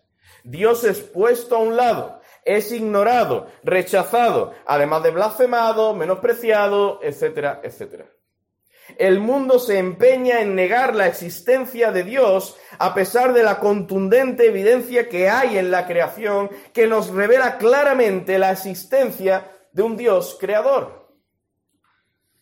Dios 0.43 0.83
es 0.85 1.01
puesto 1.01 1.55
a 1.55 1.59
un 1.59 1.75
lado, 1.75 2.16
es 2.47 2.71
ignorado, 2.71 3.47
rechazado, 3.63 4.53
además 4.65 5.03
de 5.03 5.11
blasfemado, 5.11 5.93
menospreciado, 5.93 6.99
etcétera, 7.03 7.61
etcétera 7.63 8.07
el 8.97 9.19
mundo 9.19 9.59
se 9.59 9.77
empeña 9.77 10.41
en 10.41 10.55
negar 10.55 10.95
la 10.95 11.07
existencia 11.07 11.91
de 11.91 12.03
Dios 12.03 12.57
a 12.79 12.93
pesar 12.93 13.33
de 13.33 13.43
la 13.43 13.59
contundente 13.59 14.47
evidencia 14.47 15.09
que 15.09 15.29
hay 15.29 15.57
en 15.57 15.71
la 15.71 15.85
creación 15.85 16.49
que 16.73 16.87
nos 16.87 17.09
revela 17.09 17.57
claramente 17.57 18.39
la 18.39 18.51
existencia 18.51 19.51
de 19.73 19.83
un 19.83 19.97
Dios 19.97 20.37
creador. 20.39 21.15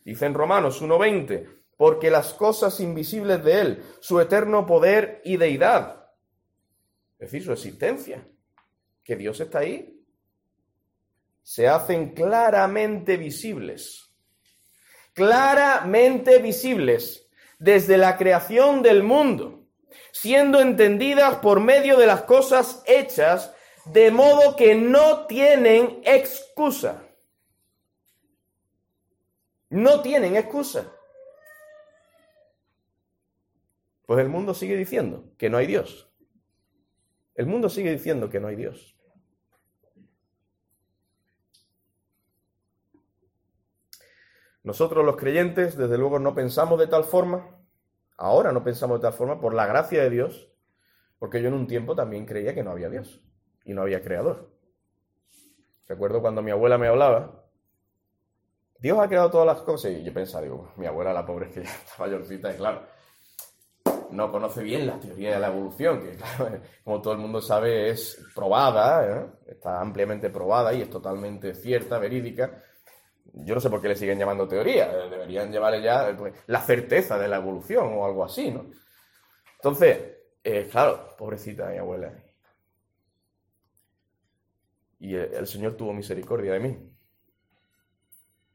Dice 0.03 0.25
en 0.27 0.35
Romanos 0.35 0.81
1.20, 0.83 1.63
porque 1.77 2.11
las 2.11 2.33
cosas 2.33 2.79
invisibles 2.79 3.43
de 3.43 3.59
Él, 3.59 3.83
su 3.99 4.19
eterno 4.19 4.65
poder 4.65 5.21
y 5.25 5.37
deidad, 5.37 6.09
es 7.17 7.31
decir, 7.31 7.43
su 7.43 7.53
existencia, 7.53 8.27
que 9.05 9.15
Dios 9.15 9.39
está 9.39 9.59
ahí, 9.59 9.97
se 11.41 11.69
hacen 11.69 12.13
claramente 12.13 13.15
visibles 13.15 14.05
claramente 15.15 16.39
visibles 16.39 17.27
desde 17.57 17.97
la 17.97 18.17
creación 18.17 18.83
del 18.83 19.01
mundo, 19.01 19.65
siendo 20.11 20.59
entendidas 20.59 21.37
por 21.37 21.61
medio 21.61 21.97
de 21.97 22.05
las 22.05 22.23
cosas 22.23 22.83
hechas, 22.85 23.53
de 23.85 24.11
modo 24.11 24.55
que 24.55 24.75
no 24.75 25.25
tienen 25.25 26.01
excusa. 26.03 27.01
No 29.69 30.01
tienen 30.01 30.35
excusa. 30.35 30.91
Pues 34.05 34.19
el 34.19 34.29
mundo 34.29 34.53
sigue 34.53 34.75
diciendo 34.75 35.31
que 35.37 35.49
no 35.49 35.57
hay 35.57 35.65
Dios. 35.65 36.11
El 37.35 37.47
mundo 37.47 37.69
sigue 37.69 37.91
diciendo 37.91 38.29
que 38.29 38.39
no 38.39 38.47
hay 38.47 38.55
Dios. 38.55 38.94
Nosotros 44.65 45.05
los 45.05 45.15
creyentes, 45.15 45.77
desde 45.77 45.95
luego, 45.95 46.17
no 46.17 46.33
pensamos 46.33 46.79
de 46.79 46.87
tal 46.87 47.03
forma, 47.03 47.55
ahora 48.17 48.51
no 48.51 48.63
pensamos 48.63 48.99
de 48.99 49.03
tal 49.03 49.13
forma 49.13 49.39
por 49.39 49.53
la 49.53 49.67
gracia 49.67 50.01
de 50.01 50.09
Dios, 50.09 50.49
porque 51.19 51.39
yo 51.39 51.49
en 51.49 51.53
un 51.53 51.67
tiempo 51.67 51.95
también 51.95 52.25
creía 52.25 52.55
que 52.55 52.63
no 52.63 52.71
había 52.71 52.89
Dios 52.89 53.21
y 53.63 53.75
no 53.75 53.83
había 53.83 54.01
creador. 54.01 54.49
Recuerdo 55.87 56.19
cuando 56.19 56.41
mi 56.41 56.49
abuela 56.49 56.79
me 56.79 56.87
hablaba, 56.87 57.43
Dios 58.79 58.97
ha 58.97 59.07
creado 59.07 59.29
todas 59.29 59.45
las 59.45 59.61
cosas, 59.61 59.91
y 59.91 60.03
yo 60.03 60.11
pensaba, 60.11 60.43
digo, 60.43 60.71
mi 60.77 60.87
abuela, 60.87 61.13
la 61.13 61.23
pobre, 61.23 61.45
es 61.49 61.53
que 61.53 61.63
ya 61.63 61.69
está 61.69 61.93
mayorcita, 61.99 62.51
y 62.51 62.57
claro, 62.57 62.81
no 64.09 64.31
conoce 64.31 64.63
bien 64.63 64.87
la 64.87 64.99
teoría 64.99 65.35
de 65.35 65.39
la 65.41 65.49
evolución, 65.49 66.01
que 66.01 66.17
claro, 66.17 66.59
como 66.83 67.01
todo 67.03 67.13
el 67.13 67.19
mundo 67.19 67.39
sabe 67.39 67.91
es 67.91 68.19
probada, 68.33 69.05
¿eh? 69.05 69.27
está 69.45 69.79
ampliamente 69.79 70.31
probada 70.31 70.73
y 70.73 70.81
es 70.81 70.89
totalmente 70.89 71.53
cierta, 71.53 71.99
verídica, 71.99 72.63
yo 73.37 73.53
no 73.53 73.59
sé 73.59 73.69
por 73.69 73.81
qué 73.81 73.89
le 73.89 73.95
siguen 73.95 74.17
llamando 74.17 74.47
teoría, 74.47 74.87
deberían 75.09 75.51
llevarle 75.51 75.81
ya 75.81 76.15
pues, 76.17 76.33
la 76.47 76.61
certeza 76.61 77.17
de 77.17 77.27
la 77.27 77.37
evolución 77.37 77.91
o 77.93 78.05
algo 78.05 78.23
así, 78.23 78.49
¿no? 78.49 78.65
Entonces, 79.55 80.15
eh, 80.43 80.67
claro, 80.71 81.15
pobrecita 81.17 81.69
mi 81.69 81.77
abuela. 81.77 82.13
Y 84.99 85.15
el 85.15 85.45
Señor 85.47 85.75
tuvo 85.75 85.93
misericordia 85.93 86.53
de 86.53 86.59
mí. 86.59 86.91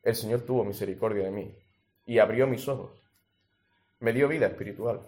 El 0.02 0.14
Señor 0.14 0.40
tuvo 0.42 0.64
misericordia 0.64 1.25
de 1.25 1.30
mí 1.30 1.58
y 2.06 2.18
abrió 2.18 2.46
mis 2.46 2.66
ojos. 2.66 3.02
Me 3.99 4.12
dio 4.12 4.28
vida 4.28 4.46
espiritual. 4.46 5.06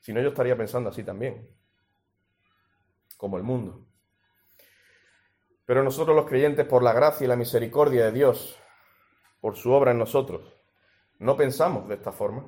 Si 0.00 0.12
no, 0.12 0.20
yo 0.20 0.28
estaría 0.28 0.56
pensando 0.56 0.88
así 0.88 1.04
también, 1.04 1.48
como 3.16 3.36
el 3.36 3.42
mundo. 3.42 3.86
Pero 5.66 5.84
nosotros 5.84 6.16
los 6.16 6.26
creyentes, 6.26 6.66
por 6.66 6.82
la 6.82 6.92
gracia 6.92 7.24
y 7.24 7.28
la 7.28 7.36
misericordia 7.36 8.06
de 8.06 8.12
Dios, 8.12 8.58
por 9.42 9.56
su 9.56 9.72
obra 9.72 9.90
en 9.90 9.98
nosotros, 9.98 10.40
no 11.18 11.36
pensamos 11.36 11.88
de 11.88 11.96
esta 11.96 12.12
forma. 12.12 12.46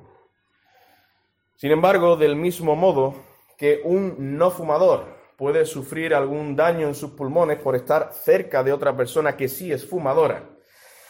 Sin 1.55 1.71
embargo, 1.71 2.15
del 2.15 2.35
mismo 2.35 2.75
modo 2.75 3.13
que 3.57 3.81
un 3.83 4.37
no 4.37 4.49
fumador 4.49 5.15
puede 5.37 5.65
sufrir 5.65 6.15
algún 6.15 6.55
daño 6.55 6.87
en 6.87 6.95
sus 6.95 7.11
pulmones 7.11 7.59
por 7.59 7.75
estar 7.75 8.13
cerca 8.13 8.63
de 8.63 8.71
otra 8.71 8.95
persona 8.95 9.35
que 9.35 9.49
sí 9.49 9.71
es 9.71 9.85
fumadora, 9.85 10.49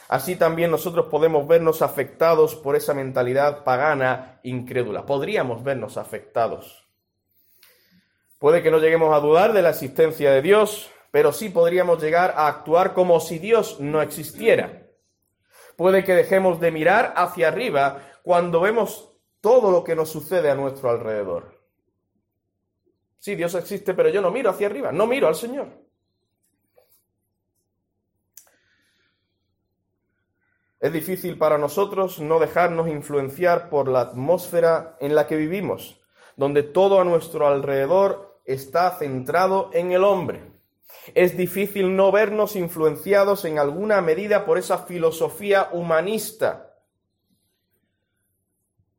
así 0.10 0.36
también 0.36 0.72
nosotros 0.72 1.06
podemos 1.06 1.48
vernos 1.48 1.84
afectados 1.84 2.56
por 2.56 2.75
esa 2.75 2.96
mentalidad 2.96 3.63
pagana 3.63 4.39
incrédula. 4.44 5.06
Podríamos 5.06 5.63
vernos 5.63 5.98
afectados. 5.98 6.88
Puede 8.39 8.63
que 8.63 8.72
no 8.72 8.80
lleguemos 8.80 9.15
a 9.15 9.20
dudar 9.20 9.54
de 9.54 9.62
la 9.62 9.70
existencia 9.70 10.32
de 10.32 10.42
Dios, 10.42 10.92
pero 11.12 11.32
sí 11.32 11.50
podríamos 11.50 12.01
llegar 12.01 12.34
a 12.36 12.48
actuar 12.48 12.94
como 12.94 13.20
si 13.20 13.38
Dios 13.38 13.80
no 13.80 14.01
existiera. 14.01 14.85
Puede 15.75 16.03
que 16.03 16.13
dejemos 16.13 16.60
de 16.60 16.72
mirar 16.72 17.13
hacia 17.17 17.50
arriba 17.50 18.01
cuando 18.24 18.62
vemos 18.62 19.12
todo 19.41 19.72
lo 19.72 19.84
que 19.84 19.96
nos 19.96 20.10
sucede 20.10 20.50
a 20.50 20.55
nuestro 20.55 20.89
alrededor. 20.89 21.62
Sí, 23.20 23.36
Dios 23.36 23.55
existe, 23.55 23.94
pero 23.94 24.10
yo 24.10 24.22
no 24.22 24.32
miro 24.32 24.50
hacia 24.50 24.67
arriba, 24.67 24.91
no 24.91 25.08
miro 25.08 25.27
al 25.27 25.36
Señor. 25.36 25.67
Es 30.79 30.94
difícil 30.94 31.38
para 31.38 31.58
nosotros 31.58 32.20
no 32.20 32.38
dejarnos 32.38 32.88
influenciar 32.88 33.70
por 33.70 33.88
la 33.88 34.01
atmósfera 34.01 34.98
en 35.00 35.15
la 35.15 35.25
que 35.25 35.36
vivimos, 35.36 36.00
donde 36.36 36.62
todo 36.62 37.01
a 37.01 37.03
nuestro 37.03 37.48
alrededor 37.48 38.39
está 38.46 38.91
centrado 38.91 39.72
en 39.74 39.91
el 39.91 40.03
hombre. 40.03 40.55
Es 41.13 41.38
difícil 41.38 41.96
no 41.96 42.12
vernos 42.12 42.56
influenciados 42.56 43.46
en 43.46 43.60
alguna 43.60 44.01
medida 44.01 44.46
por 44.46 44.58
esa 44.58 44.80
filosofía 44.80 45.70
humanista. 45.72 46.75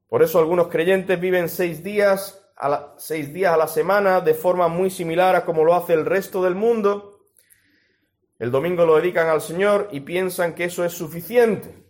Por 0.09 0.23
eso 0.23 0.39
algunos 0.39 0.69
creyentes 0.69 1.21
viven 1.21 1.49
seis 1.49 1.83
días, 1.83 2.49
a 2.57 2.69
la, 2.69 2.95
seis 2.97 3.33
días 3.33 3.53
a 3.53 3.57
la 3.57 3.69
semana 3.69 4.21
de 4.21 4.35
forma 4.35 4.69
muy 4.69 4.91
similar 4.91 5.35
a 5.35 5.45
como 5.45 5.65
lo 5.65 5.75
hace 5.75 5.95
el 5.95 6.07
resto 6.07 6.43
del 6.43 6.55
mundo. 6.55 7.25
El 8.39 8.51
domingo 8.51 8.85
lo 8.87 8.97
dedican 8.97 9.29
al 9.29 9.41
Señor 9.41 9.89
y 9.91 10.01
piensan 10.01 10.55
que 10.55 10.65
eso 10.65 10.85
es 10.85 10.93
suficiente. 10.93 11.87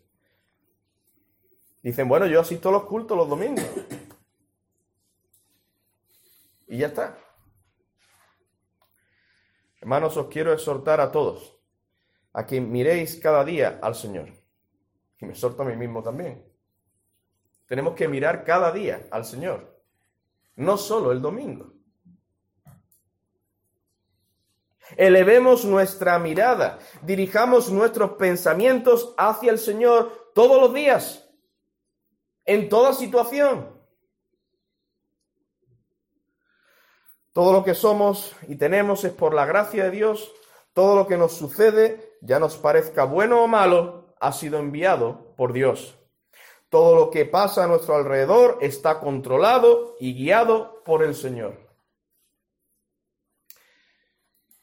Dicen, 1.83 2.09
bueno, 2.09 2.27
yo 2.27 2.41
asisto 2.41 2.71
a 2.71 2.73
los 2.73 2.85
cultos 2.85 3.17
los 3.17 3.29
domingos. 3.29 3.65
Y 6.69 6.79
ya 6.79 6.89
está. 6.89 7.17
Hermanos, 9.87 10.17
os 10.17 10.27
quiero 10.27 10.53
exhortar 10.53 11.01
a 11.01 11.13
todos 11.13 11.57
a 12.33 12.45
que 12.45 12.61
miréis 12.61 13.21
cada 13.23 13.45
día 13.45 13.79
al 13.81 13.95
Señor. 13.95 14.31
Y 15.21 15.27
me 15.27 15.31
exhorto 15.31 15.63
a 15.63 15.67
mí 15.67 15.77
mismo 15.77 16.03
también. 16.03 16.45
Tenemos 17.67 17.95
que 17.95 18.09
mirar 18.09 18.43
cada 18.43 18.73
día 18.73 19.07
al 19.13 19.25
Señor, 19.25 19.81
no 20.57 20.77
solo 20.77 21.13
el 21.13 21.23
domingo. 21.23 21.73
Elevemos 24.97 25.65
nuestra 25.65 26.19
mirada, 26.19 26.81
dirijamos 27.03 27.71
nuestros 27.71 28.15
pensamientos 28.15 29.15
hacia 29.17 29.53
el 29.53 29.59
Señor 29.61 30.33
todos 30.35 30.61
los 30.61 30.75
días, 30.75 31.31
en 32.45 32.69
toda 32.69 32.93
situación. 32.93 33.76
Todo 37.37 37.53
lo 37.53 37.65
que 37.65 37.75
somos 37.75 38.35
y 38.49 38.57
tenemos 38.57 39.05
es 39.05 39.13
por 39.13 39.35
la 39.35 39.45
gracia 39.45 39.85
de 39.85 39.91
Dios. 39.91 40.33
Todo 40.73 40.97
lo 40.97 41.07
que 41.07 41.19
nos 41.19 41.33
sucede, 41.35 42.17
ya 42.23 42.39
nos 42.39 42.57
parezca 42.57 43.05
bueno 43.05 43.45
o 43.45 43.47
malo, 43.47 44.15
ha 44.19 44.33
sido 44.33 44.59
enviado 44.59 45.35
por 45.37 45.53
Dios. 45.53 45.99
Todo 46.71 46.97
lo 46.97 47.11
que 47.11 47.27
pasa 47.27 47.65
a 47.65 47.67
nuestro 47.67 47.95
alrededor 47.95 48.57
está 48.63 49.01
controlado 49.01 49.97
y 50.01 50.15
guiado 50.15 50.83
por 50.83 51.05
el 51.05 51.15
Señor. 51.15 51.59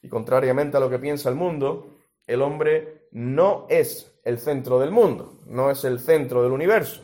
Y 0.01 0.09
contrariamente 0.09 0.75
a 0.75 0.79
lo 0.79 0.89
que 0.89 0.97
piensa 0.97 1.29
el 1.29 1.35
mundo, 1.35 1.99
el 2.25 2.41
hombre 2.41 3.07
no 3.11 3.67
es 3.69 4.19
el 4.23 4.39
centro 4.39 4.79
del 4.79 4.89
mundo, 4.89 5.41
no 5.45 5.69
es 5.69 5.83
el 5.83 5.99
centro 5.99 6.41
del 6.41 6.51
universo. 6.51 7.03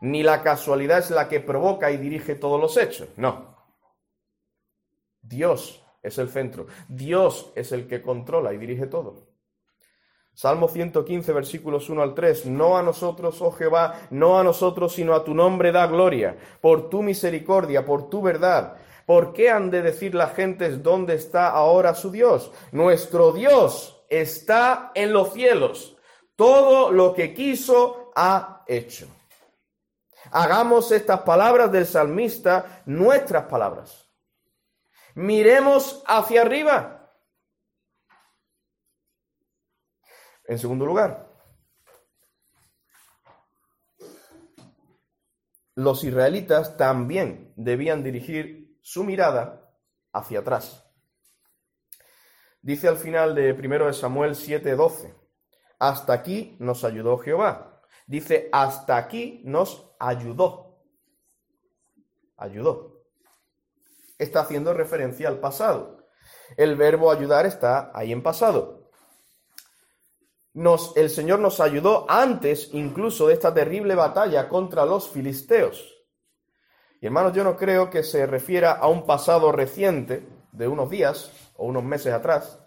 Ni 0.00 0.22
la 0.22 0.42
casualidad 0.42 1.00
es 1.00 1.10
la 1.10 1.28
que 1.28 1.40
provoca 1.40 1.90
y 1.90 1.98
dirige 1.98 2.36
todos 2.36 2.58
los 2.58 2.78
hechos, 2.78 3.10
no. 3.18 3.53
Dios 5.24 5.82
es 6.02 6.18
el 6.18 6.28
centro. 6.28 6.66
Dios 6.88 7.52
es 7.56 7.72
el 7.72 7.88
que 7.88 8.02
controla 8.02 8.52
y 8.52 8.58
dirige 8.58 8.86
todo. 8.86 9.34
Salmo 10.34 10.68
115, 10.68 11.32
versículos 11.32 11.88
1 11.88 12.02
al 12.02 12.14
3. 12.14 12.46
No 12.46 12.76
a 12.76 12.82
nosotros, 12.82 13.40
oh 13.40 13.52
Jehová, 13.52 13.94
no 14.10 14.38
a 14.38 14.44
nosotros, 14.44 14.92
sino 14.92 15.14
a 15.14 15.24
tu 15.24 15.32
nombre 15.32 15.72
da 15.72 15.86
gloria, 15.86 16.36
por 16.60 16.90
tu 16.90 17.02
misericordia, 17.02 17.84
por 17.84 18.10
tu 18.10 18.20
verdad. 18.20 18.76
¿Por 19.06 19.32
qué 19.32 19.50
han 19.50 19.70
de 19.70 19.82
decir 19.82 20.14
las 20.14 20.34
gentes 20.34 20.82
dónde 20.82 21.14
está 21.14 21.50
ahora 21.50 21.94
su 21.94 22.10
Dios? 22.10 22.50
Nuestro 22.72 23.32
Dios 23.32 24.04
está 24.08 24.90
en 24.94 25.12
los 25.12 25.32
cielos. 25.32 25.96
Todo 26.36 26.90
lo 26.90 27.14
que 27.14 27.32
quiso 27.32 28.10
ha 28.16 28.64
hecho. 28.66 29.06
Hagamos 30.32 30.90
estas 30.90 31.20
palabras 31.20 31.70
del 31.70 31.86
salmista 31.86 32.82
nuestras 32.86 33.44
palabras. 33.44 34.03
Miremos 35.14 36.02
hacia 36.06 36.42
arriba. 36.42 37.12
En 40.46 40.58
segundo 40.58 40.84
lugar, 40.84 41.32
los 45.76 46.04
israelitas 46.04 46.76
también 46.76 47.52
debían 47.56 48.02
dirigir 48.02 48.78
su 48.82 49.04
mirada 49.04 49.72
hacia 50.12 50.40
atrás. 50.40 50.84
Dice 52.60 52.88
al 52.88 52.96
final 52.96 53.34
de 53.34 53.52
1 53.52 53.86
de 53.86 53.92
Samuel 53.92 54.34
7:12, 54.34 55.14
hasta 55.78 56.12
aquí 56.12 56.56
nos 56.60 56.84
ayudó 56.84 57.18
Jehová. 57.18 57.82
Dice, 58.06 58.48
hasta 58.52 58.96
aquí 58.96 59.42
nos 59.44 59.94
ayudó. 59.98 60.82
Ayudó 62.36 62.93
está 64.18 64.40
haciendo 64.40 64.72
referencia 64.72 65.28
al 65.28 65.38
pasado. 65.38 66.06
El 66.56 66.76
verbo 66.76 67.10
ayudar 67.10 67.46
está 67.46 67.90
ahí 67.94 68.12
en 68.12 68.22
pasado. 68.22 68.90
El 70.94 71.10
Señor 71.10 71.40
nos 71.40 71.58
ayudó 71.58 72.06
antes 72.08 72.70
incluso 72.72 73.26
de 73.26 73.34
esta 73.34 73.52
terrible 73.52 73.96
batalla 73.96 74.48
contra 74.48 74.86
los 74.86 75.08
filisteos. 75.08 75.92
Y 77.00 77.06
hermanos, 77.06 77.32
yo 77.32 77.42
no 77.42 77.56
creo 77.56 77.90
que 77.90 78.02
se 78.04 78.24
refiera 78.24 78.72
a 78.72 78.86
un 78.86 79.04
pasado 79.04 79.50
reciente 79.50 80.26
de 80.52 80.68
unos 80.68 80.88
días 80.88 81.32
o 81.56 81.66
unos 81.66 81.82
meses 81.82 82.12
atrás. 82.12 82.60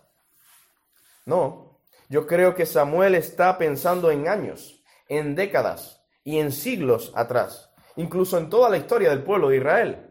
No, 1.25 1.79
yo 2.09 2.27
creo 2.27 2.55
que 2.55 2.65
Samuel 2.65 3.15
está 3.15 3.57
pensando 3.57 4.11
en 4.11 4.27
años, 4.27 4.83
en 5.07 5.33
décadas 5.33 6.05
y 6.23 6.39
en 6.39 6.51
siglos 6.51 7.11
atrás, 7.15 7.73
incluso 7.95 8.37
en 8.37 8.49
toda 8.49 8.69
la 8.69 8.77
historia 8.77 9.09
del 9.09 9.23
pueblo 9.23 9.49
de 9.49 9.57
Israel. 9.57 10.06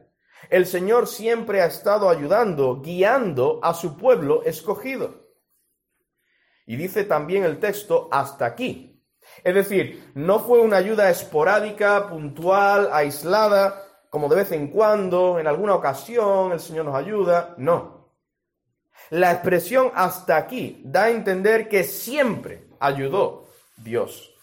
El 0.48 0.66
Señor 0.66 1.06
siempre 1.06 1.60
ha 1.60 1.66
estado 1.66 2.08
ayudando, 2.08 2.80
guiando 2.80 3.60
a 3.62 3.74
su 3.74 3.96
pueblo 3.96 4.42
escogido. 4.44 5.26
Y 6.66 6.76
dice 6.76 7.04
también 7.04 7.44
el 7.44 7.58
texto 7.58 8.08
hasta 8.10 8.46
aquí. 8.46 9.04
Es 9.42 9.54
decir, 9.54 10.12
no 10.14 10.40
fue 10.40 10.60
una 10.60 10.76
ayuda 10.76 11.10
esporádica, 11.10 12.08
puntual, 12.08 12.90
aislada, 12.92 13.82
como 14.10 14.28
de 14.28 14.36
vez 14.36 14.52
en 14.52 14.68
cuando, 14.68 15.38
en 15.38 15.46
alguna 15.46 15.74
ocasión 15.74 16.52
el 16.52 16.60
Señor 16.60 16.86
nos 16.86 16.94
ayuda. 16.94 17.54
No. 17.58 18.14
La 19.10 19.32
expresión 19.32 19.92
hasta 19.94 20.36
aquí 20.36 20.80
da 20.84 21.04
a 21.04 21.10
entender 21.10 21.68
que 21.68 21.84
siempre 21.84 22.68
ayudó 22.80 23.46
Dios. 23.76 24.35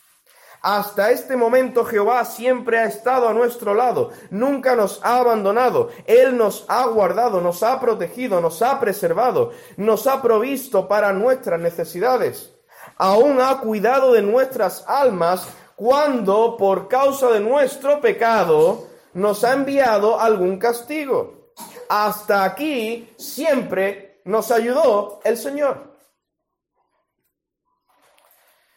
Hasta 0.64 1.12
este 1.12 1.36
momento 1.36 1.84
Jehová 1.84 2.24
siempre 2.24 2.80
ha 2.80 2.86
estado 2.86 3.28
a 3.28 3.34
nuestro 3.34 3.74
lado, 3.74 4.12
nunca 4.30 4.78
nos 4.78 5.02
ha 5.04 5.18
abandonado, 5.18 5.90
Él 6.08 6.38
nos 6.38 6.64
ha 6.70 6.86
guardado, 6.88 7.42
nos 7.42 7.64
ha 7.64 7.82
protegido, 7.82 8.40
nos 8.40 8.62
ha 8.62 8.80
preservado, 8.80 9.52
nos 9.76 10.08
ha 10.08 10.22
provisto 10.22 10.88
para 10.88 11.12
nuestras 11.12 11.60
necesidades. 11.60 12.54
Aún 12.96 13.42
ha 13.42 13.60
cuidado 13.60 14.14
de 14.14 14.22
nuestras 14.22 14.86
almas 14.88 15.50
cuando 15.76 16.56
por 16.56 16.88
causa 16.88 17.30
de 17.32 17.42
nuestro 17.42 18.00
pecado 18.00 18.88
nos 19.14 19.44
ha 19.44 19.52
enviado 19.52 20.18
algún 20.18 20.60
castigo. 20.60 21.52
Hasta 21.90 22.46
aquí 22.46 23.10
siempre 23.18 24.22
nos 24.24 24.50
ayudó 24.50 25.20
el 25.26 25.36
Señor. 25.36 25.93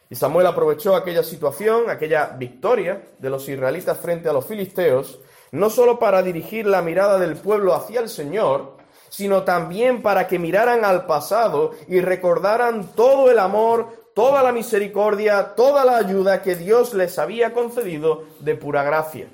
Y 0.09 0.15
Samuel 0.15 0.47
aprovechó 0.47 0.95
aquella 0.95 1.23
situación, 1.23 1.89
aquella 1.89 2.27
victoria 2.37 3.03
de 3.19 3.29
los 3.29 3.47
israelitas 3.49 3.97
frente 3.97 4.29
a 4.29 4.33
los 4.33 4.45
filisteos, 4.45 5.19
no 5.51 5.69
solo 5.69 5.99
para 5.99 6.23
dirigir 6.23 6.65
la 6.65 6.81
mirada 6.81 7.17
del 7.17 7.35
pueblo 7.35 7.73
hacia 7.73 7.99
el 7.99 8.09
Señor, 8.09 8.77
sino 9.09 9.43
también 9.43 10.01
para 10.01 10.27
que 10.27 10.39
miraran 10.39 10.85
al 10.85 11.05
pasado 11.05 11.71
y 11.87 11.99
recordaran 11.99 12.93
todo 12.93 13.29
el 13.31 13.39
amor, 13.39 14.11
toda 14.15 14.43
la 14.43 14.51
misericordia, 14.51 15.55
toda 15.55 15.83
la 15.85 15.97
ayuda 15.97 16.41
que 16.41 16.55
Dios 16.55 16.93
les 16.93 17.19
había 17.19 17.53
concedido 17.53 18.23
de 18.39 18.55
pura 18.55 18.83
gracia. 18.83 19.27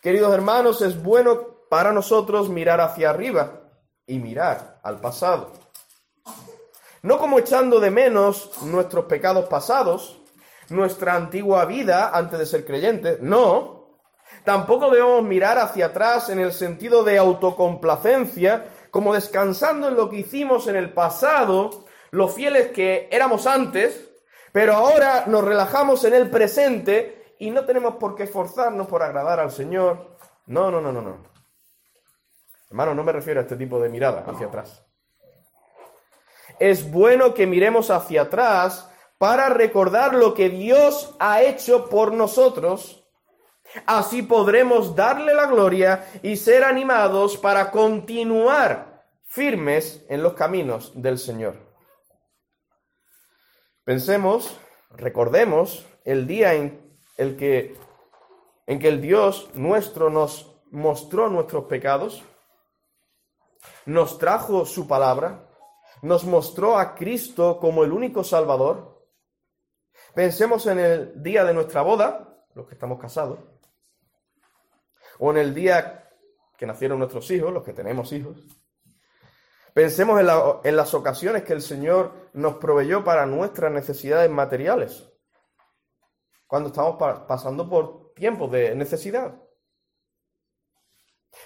Queridos 0.00 0.32
hermanos, 0.32 0.82
es 0.82 1.00
bueno 1.02 1.46
para 1.68 1.92
nosotros 1.92 2.48
mirar 2.48 2.80
hacia 2.80 3.10
arriba 3.10 3.60
y 4.06 4.18
mirar 4.18 4.80
al 4.82 5.00
pasado 5.00 5.69
no 7.02 7.18
como 7.18 7.38
echando 7.38 7.80
de 7.80 7.90
menos 7.90 8.62
nuestros 8.62 9.06
pecados 9.06 9.46
pasados, 9.46 10.20
nuestra 10.68 11.14
antigua 11.14 11.64
vida 11.64 12.10
antes 12.14 12.38
de 12.38 12.46
ser 12.46 12.64
creyentes, 12.64 13.20
no. 13.20 13.98
Tampoco 14.44 14.90
debemos 14.90 15.22
mirar 15.22 15.58
hacia 15.58 15.86
atrás 15.86 16.30
en 16.30 16.38
el 16.38 16.52
sentido 16.52 17.02
de 17.04 17.18
autocomplacencia, 17.18 18.68
como 18.90 19.14
descansando 19.14 19.88
en 19.88 19.96
lo 19.96 20.08
que 20.08 20.18
hicimos 20.18 20.66
en 20.66 20.76
el 20.76 20.92
pasado, 20.92 21.84
los 22.10 22.34
fieles 22.34 22.68
que 22.68 23.08
éramos 23.10 23.46
antes, 23.46 24.06
Pero 24.52 24.74
ahora 24.74 25.26
nos 25.28 25.44
relajamos 25.44 26.02
en 26.02 26.12
el 26.12 26.28
presente 26.28 27.36
y 27.38 27.52
no 27.52 27.64
tenemos 27.64 27.94
por 27.96 28.16
qué 28.16 28.24
esforzarnos 28.24 28.88
por 28.88 29.00
agradar 29.00 29.38
al 29.38 29.52
Señor. 29.52 30.16
No, 30.46 30.72
no, 30.72 30.80
no, 30.80 30.90
no, 30.90 31.00
no. 31.00 31.22
Hermano, 32.68 32.94
no 32.94 33.04
me 33.04 33.12
refiero 33.12 33.38
a 33.38 33.44
este 33.44 33.56
tipo 33.56 33.80
de 33.80 33.88
mirada 33.88 34.24
hacia 34.26 34.48
atrás. 34.48 34.84
Es 36.60 36.90
bueno 36.90 37.34
que 37.34 37.48
miremos 37.48 37.90
hacia 37.90 38.22
atrás 38.22 38.88
para 39.18 39.48
recordar 39.48 40.14
lo 40.14 40.34
que 40.34 40.48
Dios 40.48 41.16
ha 41.18 41.42
hecho 41.42 41.88
por 41.88 42.12
nosotros. 42.12 43.04
Así 43.86 44.22
podremos 44.22 44.94
darle 44.94 45.34
la 45.34 45.46
gloria 45.46 46.06
y 46.22 46.36
ser 46.36 46.62
animados 46.62 47.36
para 47.36 47.72
continuar 47.72 49.04
firmes 49.24 50.04
en 50.08 50.22
los 50.22 50.34
caminos 50.34 50.92
del 50.94 51.18
Señor. 51.18 51.56
Pensemos, 53.84 54.56
recordemos 54.90 55.86
el 56.04 56.26
día 56.28 56.54
en 56.54 56.96
el 57.16 57.36
que 57.36 57.76
en 58.66 58.78
que 58.78 58.88
el 58.88 59.00
Dios 59.00 59.50
nuestro 59.54 60.10
nos 60.10 60.54
mostró 60.70 61.28
nuestros 61.28 61.64
pecados 61.64 62.22
nos 63.84 64.18
trajo 64.18 64.64
su 64.64 64.86
palabra, 64.86 65.49
nos 66.02 66.24
mostró 66.24 66.78
a 66.78 66.94
Cristo 66.94 67.58
como 67.58 67.84
el 67.84 67.92
único 67.92 68.24
Salvador. 68.24 69.06
Pensemos 70.14 70.66
en 70.66 70.78
el 70.78 71.22
día 71.22 71.44
de 71.44 71.54
nuestra 71.54 71.82
boda, 71.82 72.46
los 72.54 72.66
que 72.66 72.74
estamos 72.74 72.98
casados, 72.98 73.38
o 75.18 75.30
en 75.30 75.36
el 75.36 75.54
día 75.54 76.08
que 76.56 76.66
nacieron 76.66 76.98
nuestros 76.98 77.30
hijos, 77.30 77.52
los 77.52 77.64
que 77.64 77.72
tenemos 77.72 78.12
hijos. 78.12 78.36
Pensemos 79.72 80.20
en, 80.64 80.76
las 80.76 80.94
ocasiones 80.94 81.44
que 81.44 81.52
el 81.52 81.62
Señor 81.62 82.30
nos 82.32 82.56
proveyó 82.56 83.04
para 83.04 83.24
nuestras 83.24 83.70
necesidades 83.70 84.30
materiales, 84.30 85.08
cuando 86.46 86.70
estamos 86.70 86.96
pasando 87.28 87.68
por 87.68 88.12
tiempos 88.14 88.50
de 88.50 88.74
necesidad. 88.74 89.40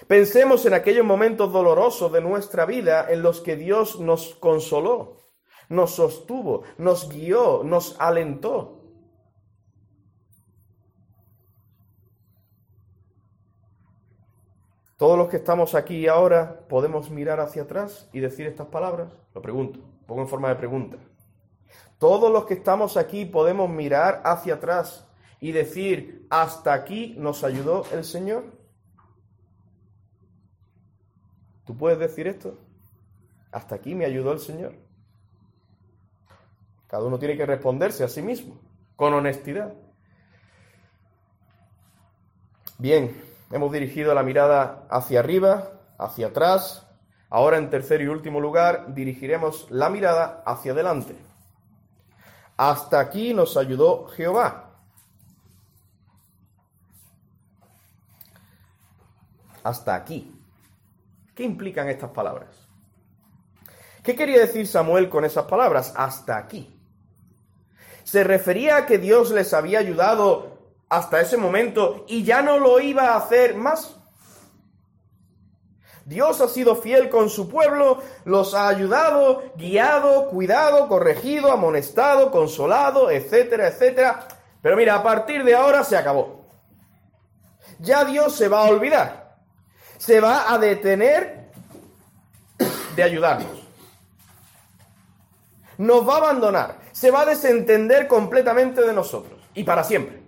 Pensemos 0.07 0.65
en 0.65 0.73
aquellos 0.73 1.05
momentos 1.05 1.51
dolorosos 1.51 2.11
de 2.11 2.21
nuestra 2.21 2.65
vida 2.65 3.07
en 3.09 3.21
los 3.21 3.41
que 3.41 3.55
Dios 3.55 3.99
nos 3.99 4.35
consoló, 4.35 5.17
nos 5.69 5.91
sostuvo, 5.95 6.63
nos 6.77 7.09
guió, 7.09 7.63
nos 7.63 7.95
alentó. 7.99 8.81
Todos 14.97 15.17
los 15.17 15.27
que 15.27 15.37
estamos 15.37 15.75
aquí 15.75 16.07
ahora 16.07 16.65
podemos 16.69 17.09
mirar 17.09 17.41
hacia 17.41 17.63
atrás 17.63 18.09
y 18.13 18.21
decir 18.21 18.47
estas 18.47 18.67
palabras. 18.67 19.09
Lo 19.33 19.41
pregunto, 19.41 19.79
pongo 20.07 20.21
en 20.21 20.27
forma 20.29 20.49
de 20.49 20.55
pregunta. 20.55 20.97
Todos 21.97 22.31
los 22.31 22.45
que 22.45 22.53
estamos 22.53 22.95
aquí 22.95 23.25
podemos 23.25 23.69
mirar 23.69 24.21
hacia 24.23 24.55
atrás 24.55 25.05
y 25.41 25.51
decir, 25.51 26.25
hasta 26.29 26.73
aquí 26.73 27.15
nos 27.17 27.43
ayudó 27.43 27.83
el 27.91 28.05
Señor. 28.05 28.64
¿Tú 31.65 31.75
puedes 31.75 31.99
decir 31.99 32.27
esto? 32.27 32.57
Hasta 33.51 33.75
aquí 33.75 33.95
me 33.95 34.05
ayudó 34.05 34.31
el 34.31 34.39
Señor. 34.39 34.75
Cada 36.87 37.05
uno 37.05 37.17
tiene 37.17 37.35
que 37.35 37.45
responderse 37.45 38.03
a 38.03 38.07
sí 38.07 38.21
mismo, 38.21 38.59
con 38.95 39.13
honestidad. 39.13 39.73
Bien, 42.77 43.15
hemos 43.51 43.71
dirigido 43.71 44.13
la 44.13 44.23
mirada 44.23 44.85
hacia 44.89 45.19
arriba, 45.19 45.71
hacia 45.97 46.27
atrás. 46.27 46.87
Ahora, 47.29 47.57
en 47.57 47.69
tercer 47.69 48.01
y 48.01 48.07
último 48.07 48.39
lugar, 48.39 48.93
dirigiremos 48.93 49.69
la 49.71 49.89
mirada 49.89 50.43
hacia 50.45 50.73
adelante. 50.73 51.15
Hasta 52.57 52.99
aquí 52.99 53.33
nos 53.33 53.57
ayudó 53.57 54.07
Jehová. 54.07 54.71
Hasta 59.63 59.95
aquí. 59.95 60.34
¿Qué 61.35 61.43
implican 61.43 61.89
estas 61.89 62.11
palabras? 62.11 62.69
¿Qué 64.01 64.15
quería 64.15 64.39
decir 64.39 64.67
Samuel 64.67 65.09
con 65.09 65.25
esas 65.25 65.45
palabras? 65.45 65.93
Hasta 65.97 66.37
aquí. 66.37 66.79
¿Se 68.05 68.23
refería 68.23 68.77
a 68.77 68.85
que 68.85 68.99
Dios 68.99 69.31
les 69.31 69.53
había 69.53 69.79
ayudado 69.79 70.59
hasta 70.87 71.19
ese 71.19 71.35
momento 71.35 72.05
y 72.07 72.23
ya 72.23 72.41
no 72.41 72.57
lo 72.57 72.79
iba 72.79 73.09
a 73.09 73.17
hacer 73.17 73.55
más? 73.55 73.97
Dios 76.05 76.39
ha 76.39 76.47
sido 76.47 76.75
fiel 76.75 77.09
con 77.09 77.29
su 77.29 77.49
pueblo, 77.49 78.01
los 78.23 78.53
ha 78.53 78.69
ayudado, 78.69 79.51
guiado, 79.57 80.29
cuidado, 80.29 80.87
corregido, 80.87 81.51
amonestado, 81.51 82.31
consolado, 82.31 83.09
etcétera, 83.11 83.67
etcétera. 83.67 84.27
Pero 84.61 84.77
mira, 84.77 84.95
a 84.95 85.03
partir 85.03 85.43
de 85.43 85.55
ahora 85.55 85.83
se 85.83 85.97
acabó. 85.97 86.45
Ya 87.79 88.05
Dios 88.05 88.35
se 88.35 88.47
va 88.47 88.59
a 88.59 88.69
olvidar 88.69 89.24
se 89.97 90.19
va 90.19 90.51
a 90.53 90.57
detener 90.57 91.49
de 92.95 93.03
ayudarnos. 93.03 93.63
Nos 95.77 96.07
va 96.07 96.15
a 96.15 96.17
abandonar, 96.17 96.79
se 96.91 97.11
va 97.11 97.21
a 97.21 97.25
desentender 97.25 98.07
completamente 98.07 98.81
de 98.81 98.93
nosotros 98.93 99.39
y 99.53 99.63
para 99.63 99.83
siempre. 99.83 100.23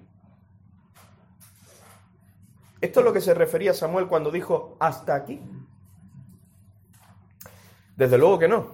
Esto 2.82 3.00
es 3.00 3.06
lo 3.06 3.14
que 3.14 3.22
se 3.22 3.34
refería 3.34 3.74
Samuel 3.74 4.08
cuando 4.08 4.30
dijo 4.30 4.76
hasta 4.80 5.16
aquí. 5.16 5.42
Desde 7.96 8.18
luego 8.18 8.38
que 8.38 8.48
no. 8.48 8.72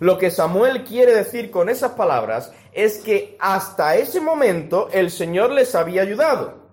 Lo 0.00 0.18
que 0.18 0.30
Samuel 0.30 0.84
quiere 0.84 1.14
decir 1.14 1.50
con 1.50 1.68
esas 1.68 1.92
palabras 1.92 2.52
es 2.72 2.98
que 2.98 3.36
hasta 3.40 3.96
ese 3.96 4.20
momento 4.20 4.88
el 4.92 5.10
Señor 5.10 5.50
les 5.50 5.74
había 5.74 6.02
ayudado. 6.02 6.67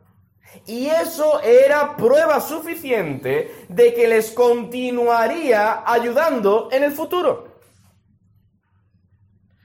Y 0.66 0.88
eso 0.88 1.42
era 1.42 1.96
prueba 1.96 2.42
suficiente 2.42 3.66
de 3.70 3.94
que 3.94 4.08
les 4.08 4.32
continuaría 4.32 5.84
ayudando 5.86 6.70
en 6.72 6.84
el 6.84 6.92
futuro. 6.92 7.60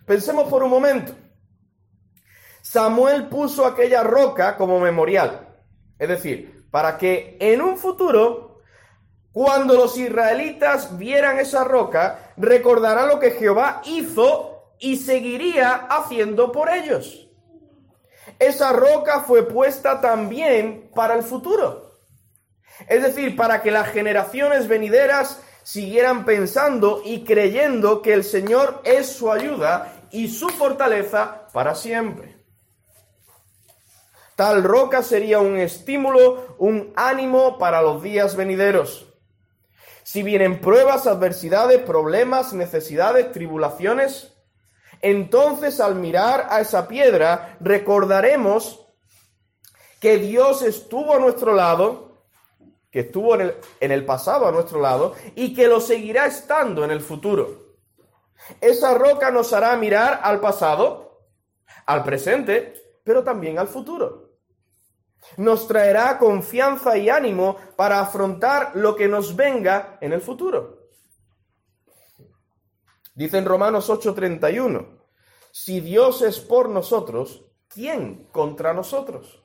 Pensemos 0.07 0.49
por 0.49 0.63
un 0.63 0.71
momento. 0.71 1.15
Samuel 2.61 3.29
puso 3.29 3.65
aquella 3.65 4.03
roca 4.03 4.57
como 4.57 4.79
memorial. 4.81 5.49
Es 5.99 6.09
decir, 6.09 6.67
para 6.71 6.99
que 6.99 7.37
en 7.41 7.63
un 7.63 7.79
futuro, 7.79 8.61
cuando 9.33 9.75
los 9.75 9.97
israelitas 9.97 10.99
vieran 10.99 11.39
esa 11.39 11.65
roca, 11.65 12.33
recordarán 12.37 13.09
lo 13.09 13.19
que 13.19 13.33
Jehová 13.33 13.83
hizo 13.85 14.75
y 14.79 14.97
seguiría 14.97 15.75
haciendo 15.75 16.53
por 16.53 16.71
ellos 16.71 17.30
esa 18.39 18.73
roca 18.73 19.21
fue 19.21 19.47
puesta 19.47 20.01
también 20.01 20.91
para 20.95 21.15
el 21.15 21.23
futuro. 21.23 21.99
Es 22.89 23.03
decir, 23.03 23.37
para 23.37 23.63
que 23.63 23.71
las 23.71 23.89
generaciones 23.89 24.69
venideras 24.69 25.43
siguieran 25.63 26.25
pensando 26.25 27.03
y 27.05 27.25
creyendo 27.25 28.03
que 28.03 28.15
el 28.15 28.25
Señor 28.25 28.81
es 28.85 29.07
su 29.07 29.31
ayuda 29.31 29.93
y 30.11 30.29
su 30.29 30.49
fortaleza 30.49 31.47
para 31.53 31.75
siempre. 31.75 32.37
Tal 34.37 34.65
roca 34.65 35.03
sería 35.03 35.39
un 35.41 35.59
estímulo, 35.59 36.57
un 36.59 36.93
ánimo 36.97 37.59
para 37.59 37.83
los 37.83 38.03
días 38.03 38.37
venideros. 38.37 39.07
Si 40.03 40.23
vienen 40.23 40.61
pruebas, 40.61 41.07
adversidades, 41.07 41.83
problemas, 41.83 42.55
necesidades, 42.55 43.31
tribulaciones, 43.33 44.33
entonces 45.03 45.81
al 45.81 45.95
mirar 45.95 46.47
a 46.51 46.61
esa 46.61 46.89
piedra 46.89 47.57
recordaremos 47.61 48.87
que 50.01 50.19
Dios 50.19 50.63
estuvo 50.63 51.15
a 51.15 51.19
nuestro 51.19 51.55
lado, 51.55 52.25
que 52.91 53.01
estuvo 53.01 53.35
en 53.35 53.43
el, 53.43 53.55
en 53.81 53.93
el 53.93 54.05
pasado 54.05 54.47
a 54.47 54.53
nuestro 54.53 54.81
lado 54.81 55.15
y 55.35 55.55
que 55.55 55.69
lo 55.69 55.81
seguirá 55.81 56.27
estando 56.27 56.85
en 56.85 56.91
el 56.91 57.01
futuro. 57.01 57.77
Esa 58.61 58.95
roca 58.95 59.31
nos 59.31 59.53
hará 59.53 59.77
mirar 59.77 60.21
al 60.23 60.41
pasado, 60.41 61.29
al 61.87 62.03
presente, 62.03 62.75
pero 63.05 63.23
también 63.23 63.59
al 63.59 63.69
futuro. 63.69 64.31
Nos 65.37 65.69
traerá 65.69 66.19
confianza 66.19 66.97
y 66.97 67.11
ánimo 67.11 67.57
para 67.77 68.01
afrontar 68.01 68.73
lo 68.75 68.97
que 68.97 69.07
nos 69.07 69.37
venga 69.37 69.99
en 70.01 70.13
el 70.13 70.21
futuro. 70.21 70.80
Dice 73.21 73.37
en 73.37 73.45
Romanos 73.45 73.91
8:31, 73.91 74.99
si 75.51 75.81
Dios 75.81 76.23
es 76.23 76.41
por 76.41 76.71
nosotros, 76.71 77.45
¿quién 77.69 78.25
contra 78.33 78.73
nosotros? 78.73 79.45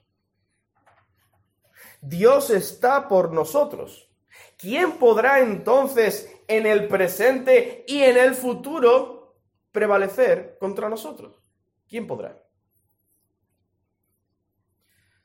Dios 2.00 2.52
está 2.52 3.10
por 3.10 3.34
nosotros. 3.34 4.10
¿Quién 4.58 4.94
podrá 4.94 5.42
entonces 5.42 6.34
en 6.48 6.66
el 6.66 6.88
presente 6.88 7.84
y 7.86 8.04
en 8.04 8.16
el 8.16 8.36
futuro 8.36 9.42
prevalecer 9.74 10.56
contra 10.58 10.88
nosotros? 10.88 11.44
¿Quién 11.86 12.08
podrá? 12.08 12.42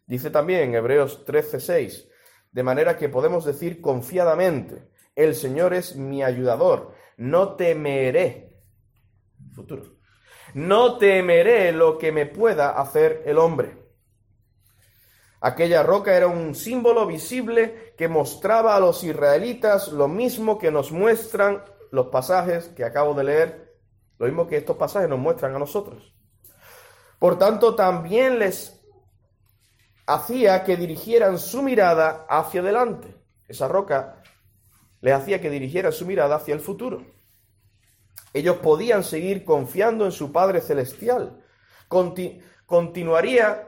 Dice 0.07 0.29
también 0.29 0.63
en 0.63 0.75
Hebreos 0.75 1.25
13:6, 1.25 2.09
de 2.51 2.63
manera 2.65 2.97
que 2.97 3.09
podemos 3.09 3.45
decir 3.45 3.81
confiadamente, 3.81 4.91
el 5.15 5.37
Señor 5.37 5.73
es 5.73 5.95
mi 5.95 6.25
ayudador, 6.25 6.99
no 7.21 7.55
temeré. 7.55 8.57
Futuro. 9.55 9.83
No 10.55 10.97
temeré 10.97 11.71
lo 11.71 11.99
que 11.99 12.13
me 12.13 12.25
pueda 12.25 12.71
hacer 12.71 13.23
el 13.27 13.37
hombre. 13.37 13.77
Aquella 15.43 15.83
roca 15.83 16.17
era 16.17 16.29
un 16.29 16.55
símbolo 16.55 17.07
visible 17.07 17.95
que 17.97 18.09
mostraba 18.09 18.75
a 18.75 18.81
los 18.81 19.05
israelitas 19.05 19.89
lo 19.89 20.09
mismo 20.09 20.59
que 20.59 20.71
nos 20.71 20.93
muestran 20.93 21.63
los 21.93 22.07
pasajes 22.07 22.69
que 22.69 22.85
acabo 22.85 23.15
de 23.15 23.25
leer, 23.25 23.77
lo 24.19 24.27
mismo 24.27 24.47
que 24.47 24.57
estos 24.57 24.77
pasajes 24.77 25.09
nos 25.09 25.19
muestran 25.19 25.55
a 25.55 25.59
nosotros. 25.59 26.15
Por 27.19 27.39
tanto, 27.39 27.75
también 27.75 28.39
les 28.39 28.81
hacía 30.07 30.65
que 30.65 30.77
dirigieran 30.77 31.39
su 31.39 31.63
mirada 31.63 32.27
hacia 32.29 32.63
adelante. 32.63 33.15
Esa 33.47 33.69
roca 33.69 34.20
les 35.01 35.15
hacía 35.15 35.41
que 35.41 35.51
dirigieran 35.51 35.93
su 35.93 36.07
mirada 36.07 36.37
hacia 36.37 36.55
el 36.55 36.61
futuro. 36.61 37.05
Ellos 38.33 38.59
podían 38.59 39.03
seguir 39.03 39.45
confiando 39.45 40.05
en 40.05 40.13
su 40.13 40.33
Padre 40.33 40.61
Celestial. 40.61 41.45
continuaría 42.67 43.67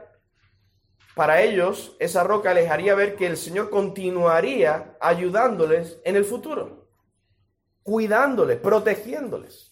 para 1.15 1.41
ellos, 1.41 1.95
esa 1.99 2.23
roca 2.23 2.53
les 2.53 2.71
haría 2.71 2.95
ver 2.95 3.15
que 3.15 3.27
el 3.27 3.37
Señor 3.37 3.69
continuaría 3.69 4.97
ayudándoles 4.99 5.99
en 6.05 6.15
el 6.15 6.25
futuro, 6.25 6.87
cuidándoles, 7.83 8.57
protegiéndoles. 8.57 9.71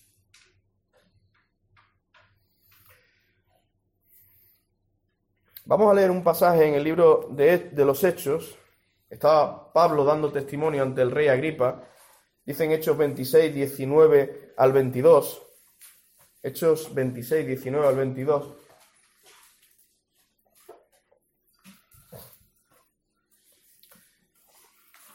Vamos 5.66 5.90
a 5.90 5.94
leer 5.94 6.12
un 6.12 6.24
pasaje 6.24 6.68
en 6.68 6.76
el 6.76 6.84
libro 6.84 7.30
de, 7.32 7.58
de, 7.58 7.86
los 7.86 8.04
Hechos. 8.04 8.58
Estaba 9.12 9.74
Pablo 9.74 10.06
dando 10.06 10.32
testimonio 10.32 10.84
ante 10.84 11.02
el 11.02 11.12
rey 11.12 11.28
Agripa. 11.28 11.84
Dice 12.46 12.64
en 12.64 12.72
Hechos 12.72 12.98
26, 12.98 13.54
19 13.54 14.54
al 14.56 14.72
22. 14.72 15.42
Hechos 16.42 16.94
26, 16.96 17.46
19 17.46 17.88
al 17.88 17.96
22. 17.98 18.56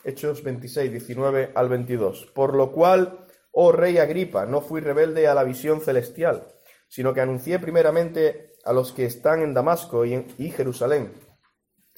Hechos 0.05 0.43
26, 0.45 0.91
19 0.91 1.53
al 1.55 1.69
22. 1.71 2.27
Por 2.35 2.55
lo 2.55 2.73
cual, 2.73 3.27
oh 3.53 3.73
rey 3.73 3.97
Agripa, 3.97 4.45
no 4.45 4.61
fui 4.61 4.83
rebelde 4.83 5.27
a 5.27 5.35
la 5.35 5.43
visión 5.43 5.81
celestial, 5.81 6.47
sino 6.87 7.15
que 7.15 7.23
anuncié 7.23 7.59
primeramente 7.59 8.53
a 8.63 8.75
los 8.75 8.93
que 8.93 9.07
están 9.07 9.41
en 9.41 9.55
Damasco 9.55 10.05
y, 10.05 10.13
en, 10.13 10.27
y 10.37 10.51
Jerusalén, 10.51 11.15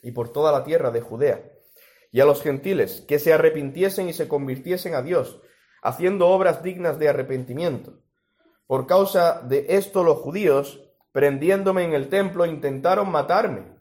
y 0.00 0.12
por 0.12 0.30
toda 0.30 0.52
la 0.52 0.62
tierra 0.62 0.92
de 0.92 1.00
Judea, 1.00 1.57
y 2.10 2.20
a 2.20 2.24
los 2.24 2.42
gentiles, 2.42 3.04
que 3.06 3.18
se 3.18 3.32
arrepintiesen 3.32 4.08
y 4.08 4.12
se 4.12 4.28
convirtiesen 4.28 4.94
a 4.94 5.02
Dios, 5.02 5.40
haciendo 5.82 6.28
obras 6.28 6.62
dignas 6.62 6.98
de 6.98 7.08
arrepentimiento. 7.08 8.00
Por 8.66 8.86
causa 8.86 9.40
de 9.42 9.66
esto 9.68 10.04
los 10.04 10.18
judíos, 10.18 10.80
prendiéndome 11.12 11.84
en 11.84 11.94
el 11.94 12.08
templo, 12.08 12.46
intentaron 12.46 13.10
matarme. 13.10 13.78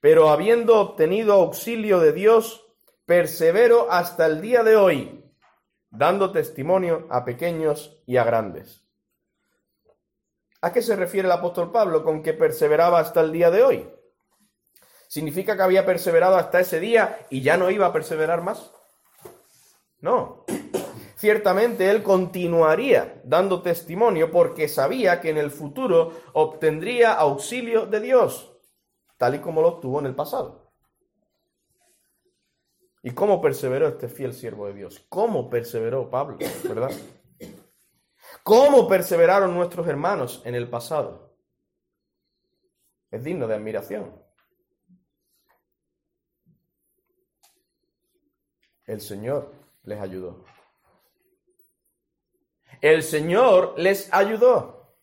Pero 0.00 0.30
habiendo 0.30 0.80
obtenido 0.80 1.34
auxilio 1.34 2.00
de 2.00 2.12
Dios, 2.12 2.66
persevero 3.04 3.90
hasta 3.90 4.26
el 4.26 4.40
día 4.40 4.62
de 4.62 4.76
hoy, 4.76 5.24
dando 5.90 6.32
testimonio 6.32 7.06
a 7.10 7.24
pequeños 7.24 8.02
y 8.06 8.16
a 8.16 8.24
grandes. 8.24 8.84
¿A 10.62 10.72
qué 10.72 10.82
se 10.82 10.94
refiere 10.94 11.26
el 11.26 11.32
apóstol 11.32 11.72
Pablo 11.72 12.04
con 12.04 12.22
que 12.22 12.34
perseveraba 12.34 13.00
hasta 13.00 13.20
el 13.20 13.32
día 13.32 13.50
de 13.50 13.62
hoy? 13.62 13.90
¿Significa 15.10 15.56
que 15.56 15.62
había 15.62 15.84
perseverado 15.84 16.36
hasta 16.36 16.60
ese 16.60 16.78
día 16.78 17.26
y 17.30 17.42
ya 17.42 17.56
no 17.56 17.68
iba 17.68 17.86
a 17.86 17.92
perseverar 17.92 18.42
más? 18.42 18.70
No. 19.98 20.44
Ciertamente 21.16 21.90
él 21.90 22.04
continuaría 22.04 23.20
dando 23.24 23.60
testimonio 23.60 24.30
porque 24.30 24.68
sabía 24.68 25.20
que 25.20 25.30
en 25.30 25.38
el 25.38 25.50
futuro 25.50 26.12
obtendría 26.32 27.12
auxilio 27.14 27.86
de 27.86 27.98
Dios, 27.98 28.52
tal 29.16 29.34
y 29.34 29.40
como 29.40 29.62
lo 29.62 29.68
obtuvo 29.70 29.98
en 29.98 30.06
el 30.06 30.14
pasado. 30.14 30.70
¿Y 33.02 33.10
cómo 33.10 33.42
perseveró 33.42 33.88
este 33.88 34.08
fiel 34.08 34.32
siervo 34.32 34.68
de 34.68 34.74
Dios? 34.74 35.04
¿Cómo 35.08 35.50
perseveró 35.50 36.08
Pablo? 36.08 36.38
¿Verdad? 36.68 36.92
¿Cómo 38.44 38.86
perseveraron 38.86 39.52
nuestros 39.54 39.88
hermanos 39.88 40.40
en 40.44 40.54
el 40.54 40.70
pasado? 40.70 41.34
Es 43.10 43.24
digno 43.24 43.48
de 43.48 43.56
admiración. 43.56 44.29
El 48.90 49.00
Señor 49.00 49.54
les 49.84 50.00
ayudó. 50.00 50.44
El 52.80 53.04
Señor 53.04 53.74
les 53.78 54.12
ayudó. 54.12 54.96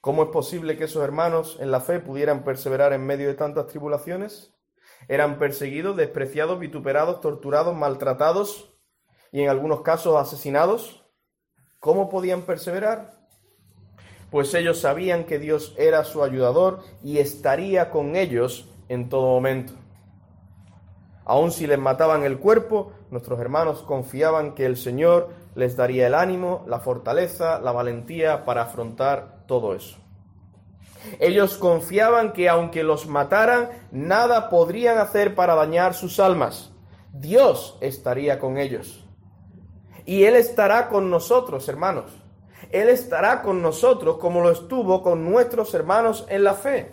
¿Cómo 0.00 0.22
es 0.22 0.28
posible 0.28 0.78
que 0.78 0.84
esos 0.84 1.02
hermanos 1.02 1.56
en 1.58 1.72
la 1.72 1.80
fe 1.80 1.98
pudieran 1.98 2.44
perseverar 2.44 2.92
en 2.92 3.04
medio 3.04 3.26
de 3.26 3.34
tantas 3.34 3.66
tribulaciones? 3.66 4.54
Eran 5.08 5.40
perseguidos, 5.40 5.96
despreciados, 5.96 6.60
vituperados, 6.60 7.20
torturados, 7.20 7.74
maltratados 7.74 8.78
y 9.32 9.42
en 9.42 9.48
algunos 9.48 9.82
casos 9.82 10.14
asesinados. 10.16 11.04
¿Cómo 11.80 12.10
podían 12.10 12.42
perseverar? 12.42 13.19
Pues 14.30 14.54
ellos 14.54 14.80
sabían 14.80 15.24
que 15.24 15.38
Dios 15.38 15.74
era 15.76 16.04
su 16.04 16.22
ayudador 16.22 16.80
y 17.02 17.18
estaría 17.18 17.90
con 17.90 18.16
ellos 18.16 18.68
en 18.88 19.08
todo 19.08 19.26
momento. 19.26 19.72
Aun 21.24 21.52
si 21.52 21.66
les 21.66 21.78
mataban 21.78 22.24
el 22.24 22.38
cuerpo, 22.38 22.92
nuestros 23.10 23.38
hermanos 23.40 23.82
confiaban 23.82 24.54
que 24.54 24.66
el 24.66 24.76
Señor 24.76 25.30
les 25.54 25.76
daría 25.76 26.06
el 26.06 26.14
ánimo, 26.14 26.64
la 26.66 26.80
fortaleza, 26.80 27.60
la 27.60 27.72
valentía 27.72 28.44
para 28.44 28.62
afrontar 28.62 29.44
todo 29.46 29.74
eso. 29.74 29.96
Ellos 31.18 31.56
confiaban 31.56 32.32
que 32.32 32.48
aunque 32.48 32.82
los 32.82 33.06
mataran, 33.06 33.70
nada 33.90 34.50
podrían 34.50 34.98
hacer 34.98 35.34
para 35.34 35.54
dañar 35.54 35.94
sus 35.94 36.20
almas. 36.20 36.72
Dios 37.12 37.76
estaría 37.80 38.38
con 38.38 38.58
ellos. 38.58 39.04
Y 40.04 40.24
Él 40.24 40.34
estará 40.34 40.88
con 40.88 41.10
nosotros, 41.10 41.68
hermanos. 41.68 42.19
Él 42.70 42.88
estará 42.88 43.42
con 43.42 43.62
nosotros 43.62 44.18
como 44.18 44.42
lo 44.42 44.50
estuvo 44.50 45.02
con 45.02 45.30
nuestros 45.30 45.72
hermanos 45.74 46.26
en 46.28 46.44
la 46.44 46.54
fe. 46.54 46.92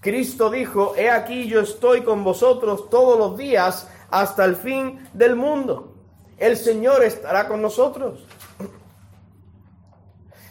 Cristo 0.00 0.50
dijo, 0.50 0.94
He 0.96 1.10
aquí 1.10 1.46
yo 1.46 1.60
estoy 1.60 2.02
con 2.02 2.24
vosotros 2.24 2.90
todos 2.90 3.18
los 3.18 3.36
días 3.36 3.88
hasta 4.10 4.44
el 4.44 4.56
fin 4.56 5.08
del 5.12 5.36
mundo. 5.36 5.94
El 6.38 6.56
Señor 6.56 7.04
estará 7.04 7.46
con 7.46 7.62
nosotros. 7.62 8.26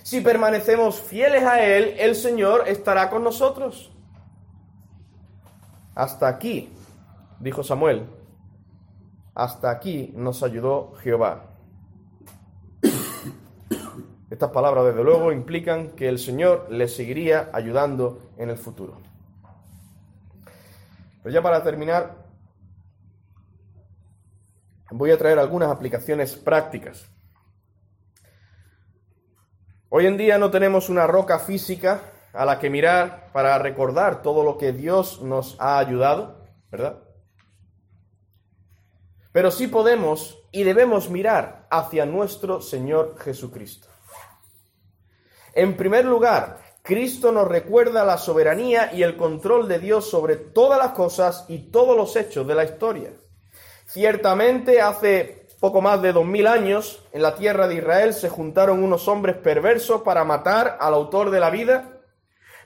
Si 0.04 0.22
permanecemos 0.22 1.00
fieles 1.00 1.44
a 1.44 1.64
Él, 1.64 1.96
el 1.98 2.16
Señor 2.16 2.68
estará 2.68 3.10
con 3.10 3.24
nosotros. 3.24 3.92
Hasta 5.96 6.28
aquí, 6.28 6.70
dijo 7.40 7.64
Samuel, 7.64 8.08
hasta 9.36 9.70
aquí 9.70 10.12
nos 10.16 10.44
ayudó 10.44 10.94
Jehová. 11.02 11.51
Estas 14.32 14.50
palabras, 14.50 14.86
desde 14.86 15.04
luego, 15.04 15.32
implican 15.32 15.90
que 15.90 16.10
el 16.10 16.18
Señor 16.18 16.66
le 16.72 16.88
seguiría 16.88 17.52
ayudando 17.54 18.32
en 18.38 18.50
el 18.50 18.58
futuro. 18.58 18.98
Pero 21.22 21.32
ya 21.32 21.44
para 21.44 21.62
terminar, 21.62 22.16
voy 24.90 25.12
a 25.12 25.18
traer 25.20 25.38
algunas 25.38 25.70
aplicaciones 25.70 26.36
prácticas 26.36 27.12
Hoy 29.94 30.06
en 30.06 30.16
día 30.16 30.38
no 30.38 30.50
tenemos 30.52 30.88
una 30.88 31.06
roca 31.06 31.38
física 31.38 32.00
a 32.32 32.46
la 32.46 32.60
que 32.60 32.70
mirar 32.70 33.30
para 33.34 33.58
recordar 33.58 34.22
todo 34.22 34.42
lo 34.42 34.58
que 34.58 34.72
Dios 34.72 35.22
nos 35.22 35.60
ha 35.60 35.80
ayudado, 35.80 36.46
¿verdad? 36.72 37.04
Pero 39.34 39.52
sí 39.52 39.68
podemos 39.68 40.40
y 40.54 40.64
debemos 40.64 41.10
mirar 41.10 41.68
hacia 41.70 42.06
nuestro 42.06 42.62
Señor 42.62 43.18
Jesucristo. 43.20 43.90
En 45.54 45.76
primer 45.76 46.06
lugar, 46.06 46.60
Cristo 46.82 47.32
nos 47.32 47.48
recuerda 47.48 48.06
la 48.06 48.18
soberanía 48.18 48.92
y 48.94 49.04
el 49.04 49.18
control 49.18 49.68
de 49.68 49.80
Dios 49.80 50.10
sobre 50.10 50.36
todas 50.36 50.80
las 50.80 50.92
cosas 50.92 51.46
y 51.48 51.70
todos 51.72 51.96
los 51.98 52.16
hechos 52.16 52.48
de 52.48 52.56
la 52.56 52.64
historia. 52.64 53.12
Ciertamente 53.86 54.82
hace 54.82 55.48
poco 55.60 55.82
más 55.82 56.02
de 56.02 56.12
dos 56.12 56.26
mil 56.26 56.48
años, 56.48 57.04
en 57.12 57.22
la 57.22 57.36
tierra 57.36 57.68
de 57.68 57.76
Israel 57.76 58.16
se 58.16 58.30
juntaron 58.30 58.84
unos 58.84 59.08
hombres 59.08 59.36
perversos 59.38 60.02
para 60.02 60.24
matar 60.24 60.78
al 60.80 60.96
autor 60.96 61.30
de 61.30 61.40
la 61.40 61.52
vida, 61.52 62.00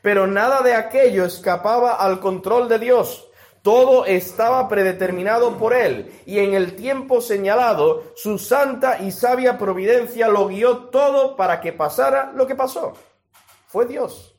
pero 0.01 0.27
nada 0.27 0.61
de 0.61 0.75
aquello 0.75 1.25
escapaba 1.25 1.95
al 1.95 2.21
control 2.21 2.69
de 2.69 2.79
Dios. 2.79 3.27
Todo 3.65 4.05
estaba 4.05 4.67
predeterminado 4.69 5.57
por 5.57 5.73
Él 5.73 6.21
y 6.27 6.37
en 6.37 6.53
el 6.53 6.75
tiempo 6.75 7.19
señalado 7.19 8.03
su 8.15 8.37
santa 8.37 8.99
y 8.99 9.09
sabia 9.11 9.57
providencia 9.57 10.27
lo 10.27 10.49
guió 10.49 10.89
todo 10.89 11.35
para 11.35 11.61
que 11.61 11.73
pasara 11.73 12.31
lo 12.35 12.45
que 12.45 12.53
pasó. 12.53 12.93
Fue 13.65 13.87
Dios. 13.87 14.35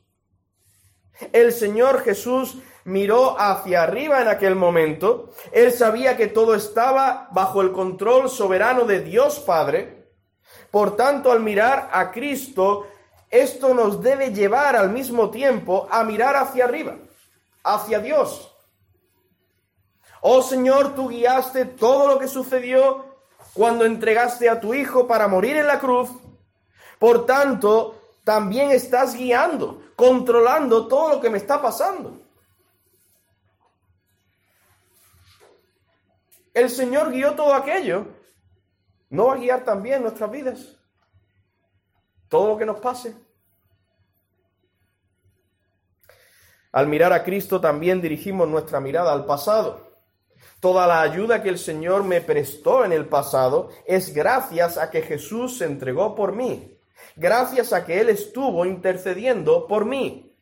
El 1.33 1.51
Señor 1.51 2.03
Jesús 2.03 2.59
miró 2.85 3.37
hacia 3.37 3.83
arriba 3.83 4.21
en 4.21 4.29
aquel 4.29 4.55
momento. 4.55 5.33
Él 5.51 5.73
sabía 5.73 6.15
que 6.15 6.27
todo 6.27 6.55
estaba 6.55 7.27
bajo 7.31 7.61
el 7.61 7.73
control 7.73 8.29
soberano 8.29 8.85
de 8.85 9.01
Dios 9.01 9.39
Padre. 9.39 10.07
Por 10.71 10.95
tanto, 10.95 11.33
al 11.33 11.41
mirar 11.41 11.89
a 11.91 12.11
Cristo, 12.11 12.87
esto 13.29 13.73
nos 13.73 14.01
debe 14.01 14.33
llevar 14.33 14.77
al 14.77 14.89
mismo 14.89 15.29
tiempo 15.29 15.85
a 15.91 16.05
mirar 16.05 16.37
hacia 16.37 16.63
arriba, 16.63 16.95
hacia 17.65 17.99
Dios. 17.99 18.53
Oh 20.21 20.41
Señor, 20.41 20.95
tú 20.95 21.09
guiaste 21.09 21.65
todo 21.65 22.07
lo 22.07 22.19
que 22.19 22.27
sucedió 22.27 23.05
cuando 23.53 23.85
entregaste 23.85 24.49
a 24.49 24.59
tu 24.59 24.73
Hijo 24.73 25.07
para 25.07 25.27
morir 25.27 25.57
en 25.57 25.67
la 25.67 25.79
cruz. 25.79 26.09
Por 26.99 27.25
tanto, 27.25 28.15
también 28.23 28.71
estás 28.71 29.15
guiando, 29.15 29.81
controlando 29.95 30.87
todo 30.87 31.15
lo 31.15 31.21
que 31.21 31.29
me 31.29 31.37
está 31.37 31.61
pasando. 31.61 32.19
El 36.53 36.69
Señor 36.69 37.11
guió 37.11 37.35
todo 37.35 37.53
aquello. 37.53 38.07
¿No 39.09 39.27
va 39.27 39.35
a 39.35 39.37
guiar 39.37 39.63
también 39.63 40.01
nuestras 40.01 40.29
vidas? 40.29 40.75
Todo 42.27 42.49
lo 42.49 42.57
que 42.57 42.65
nos 42.65 42.79
pase. 42.79 43.15
Al 46.71 46.87
mirar 46.87 47.13
a 47.13 47.23
Cristo 47.23 47.61
también 47.61 48.01
dirigimos 48.01 48.47
nuestra 48.47 48.79
mirada 48.79 49.13
al 49.13 49.25
pasado. 49.25 49.86
Toda 50.59 50.87
la 50.87 51.01
ayuda 51.01 51.43
que 51.43 51.49
el 51.49 51.59
Señor 51.59 52.03
me 52.03 52.19
prestó 52.19 52.83
en 52.83 52.91
el 52.91 53.05
pasado 53.05 53.69
es 53.85 54.13
gracias 54.13 54.77
a 54.77 54.89
que 54.89 55.03
Jesús 55.03 55.57
se 55.57 55.65
entregó 55.65 56.15
por 56.15 56.33
mí, 56.33 56.79
gracias 57.15 57.73
a 57.73 57.85
que 57.85 57.99
Él 57.99 58.09
estuvo 58.09 58.65
intercediendo 58.65 59.67
por 59.67 59.85
mí. 59.85 60.35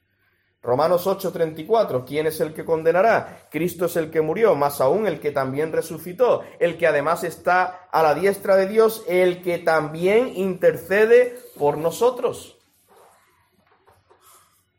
Romanos 0.66 1.06
8:34, 1.06 2.06
¿quién 2.08 2.26
es 2.28 2.40
el 2.40 2.54
que 2.54 2.66
condenará? 2.66 3.48
Cristo 3.52 3.86
es 3.86 3.98
el 3.98 4.10
que 4.10 4.22
murió, 4.22 4.56
más 4.56 4.82
aún 4.82 5.06
el 5.06 5.20
que 5.20 5.32
también 5.32 5.72
resucitó, 5.72 6.42
el 6.60 6.78
que 6.78 6.88
además 6.88 7.24
está 7.24 7.88
a 7.92 8.02
la 8.02 8.16
diestra 8.16 8.56
de 8.56 8.68
Dios, 8.68 9.04
el 9.08 9.44
que 9.44 9.60
también 9.60 10.32
intercede 10.36 11.38
por 11.58 11.78
nosotros. 11.78 12.55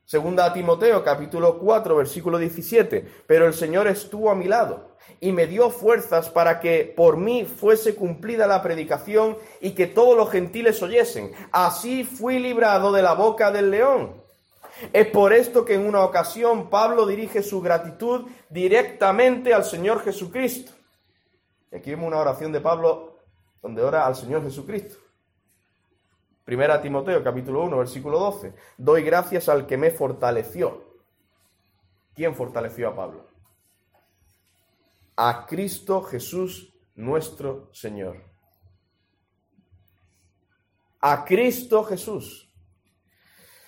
Segunda 0.07 0.45
a 0.45 0.53
Timoteo, 0.53 1.03
capítulo 1.03 1.59
4, 1.59 1.97
versículo 1.97 2.38
17, 2.38 3.25
pero 3.27 3.45
el 3.45 3.55
Señor 3.55 3.88
estuvo 3.88 4.31
a 4.31 4.37
mi 4.37 4.47
lado 4.47 4.97
y 5.19 5.33
me 5.33 5.49
dio 5.49 5.69
fuerzas 5.69 6.31
para 6.31 6.61
que 6.61 6.95
por 6.97 7.16
mí 7.16 7.45
fuese 7.45 7.97
cumplida 7.97 8.47
la 8.47 8.62
predicación 8.62 9.37
y 9.61 9.73
que 9.73 9.88
todos 9.88 10.16
los 10.16 10.31
gentiles 10.31 10.81
oyesen. 10.81 11.33
Así 11.51 12.05
fui 12.05 12.38
librado 12.38 12.92
de 12.92 13.03
la 13.03 13.14
boca 13.14 13.51
del 13.51 13.73
león. 13.73 14.23
Es 14.92 15.09
por 15.09 15.33
esto 15.33 15.64
que 15.64 15.75
en 15.75 15.85
una 15.85 16.05
ocasión 16.05 16.71
Pablo 16.71 17.05
dirige 17.05 17.42
su 17.42 17.61
gratitud 17.61 18.27
directamente 18.49 19.55
al 19.55 19.64
Señor 19.64 20.05
Jesucristo. 20.05 20.71
Aquí 21.73 21.90
vemos 21.90 22.07
una 22.07 22.19
oración 22.19 22.53
de 22.53 22.61
Pablo 22.61 23.19
donde 23.61 23.83
ora 23.83 24.07
al 24.07 24.14
Señor 24.14 24.45
Jesucristo. 24.45 25.06
Primera 26.47 26.81
Timoteo, 26.81 27.25
capítulo 27.25 27.65
1, 27.65 27.77
versículo 27.77 28.21
12. 28.21 28.55
Doy 28.79 29.03
gracias 29.03 29.49
al 29.49 29.67
que 29.67 29.77
me 29.77 29.91
fortaleció. 29.91 30.95
¿Quién 32.15 32.37
fortaleció 32.37 32.89
a 32.89 32.95
Pablo? 32.95 33.27
A 35.17 35.45
Cristo 35.45 36.03
Jesús 36.03 36.73
nuestro 36.95 37.69
Señor. 37.73 38.23
A 41.01 41.25
Cristo 41.25 41.83
Jesús. 41.83 42.49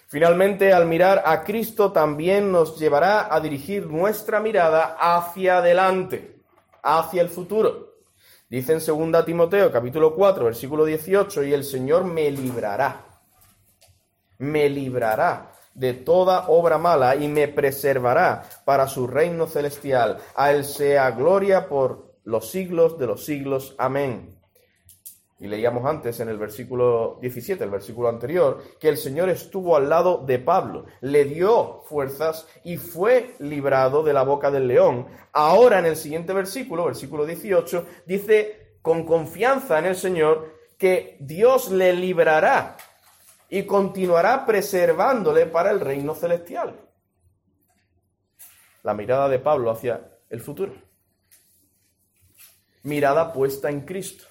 Finalmente, 0.07 0.73
al 0.73 0.87
mirar 0.87 1.25
a 1.27 1.43
Cristo 1.43 1.91
también 1.91 2.53
nos 2.53 2.79
llevará 2.79 3.35
a 3.35 3.41
dirigir 3.41 3.89
nuestra 3.89 4.39
mirada 4.39 4.97
hacia 5.01 5.59
adelante, 5.59 6.41
hacia 6.85 7.23
el 7.23 7.29
futuro. 7.29 7.88
Dice 8.51 8.73
en 8.73 9.13
2 9.13 9.25
Timoteo 9.27 9.71
capítulo 9.71 10.15
4, 10.15 10.47
versículo 10.47 10.87
18, 10.87 11.45
y 11.45 11.53
el 11.53 11.65
Señor 11.65 12.05
me 12.05 12.31
librará, 12.31 13.05
me 14.39 14.71
librará 14.71 15.53
de 15.75 15.93
toda 15.93 16.49
obra 16.49 16.79
mala 16.79 17.15
y 17.15 17.29
me 17.29 17.49
preservará 17.49 18.43
para 18.65 18.89
su 18.89 19.07
reino 19.07 19.47
celestial. 19.47 20.17
A 20.35 20.51
Él 20.51 20.65
sea 20.65 21.11
gloria 21.11 21.69
por 21.69 22.15
los 22.25 22.51
siglos 22.51 22.99
de 22.99 23.07
los 23.07 23.27
siglos. 23.27 23.75
Amén. 23.77 24.38
Y 25.41 25.47
leíamos 25.47 25.85
antes 25.87 26.19
en 26.19 26.29
el 26.29 26.37
versículo 26.37 27.19
17, 27.21 27.63
el 27.63 27.71
versículo 27.71 28.09
anterior, 28.09 28.61
que 28.81 28.89
el 28.89 28.97
Señor 28.97 29.29
estuvo 29.29 29.77
al 29.77 29.89
lado 29.89 30.25
de 30.27 30.41
Pablo, 30.41 30.87
le 31.01 31.25
dio 31.27 31.83
fuerzas 31.85 32.49
y 32.65 32.77
fue 32.77 33.37
librado 33.39 34.03
de 34.03 34.13
la 34.13 34.25
boca 34.25 34.51
del 34.51 34.67
león. 34.67 35.07
Ahora 35.33 35.79
en 35.79 35.87
el 35.87 35.97
siguiente 35.97 36.33
versículo, 36.33 36.87
versículo 36.87 37.25
18, 37.25 37.87
dice 38.05 38.79
con 38.83 39.05
confianza 39.05 39.79
en 39.79 39.87
el 39.87 39.97
Señor 39.97 40.59
que 40.77 41.17
Dios 41.21 41.71
le 41.71 41.93
librará 41.93 42.77
y 43.49 43.63
continuará 43.63 44.45
preservándole 44.45 45.47
para 45.47 45.71
el 45.71 45.81
reino 45.81 46.15
celestial. 46.15 46.81
La 48.83 48.95
mirada 48.95 49.29
de 49.29 49.39
Pablo 49.39 49.71
hacia 49.71 50.19
el 50.31 50.41
futuro. 50.41 50.73
Mirada 52.83 53.33
puesta 53.33 53.71
en 53.71 53.83
Cristo. 53.83 54.25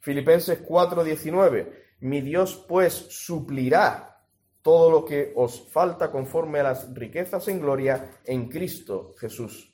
Filipenses 0.00 0.62
4:19, 0.62 1.72
mi 2.00 2.20
Dios 2.20 2.64
pues 2.68 2.94
suplirá 3.10 4.24
todo 4.62 4.90
lo 4.90 5.04
que 5.04 5.32
os 5.36 5.68
falta 5.70 6.10
conforme 6.10 6.60
a 6.60 6.64
las 6.64 6.92
riquezas 6.94 7.48
en 7.48 7.60
gloria 7.60 8.10
en 8.24 8.48
Cristo 8.48 9.14
Jesús. 9.18 9.72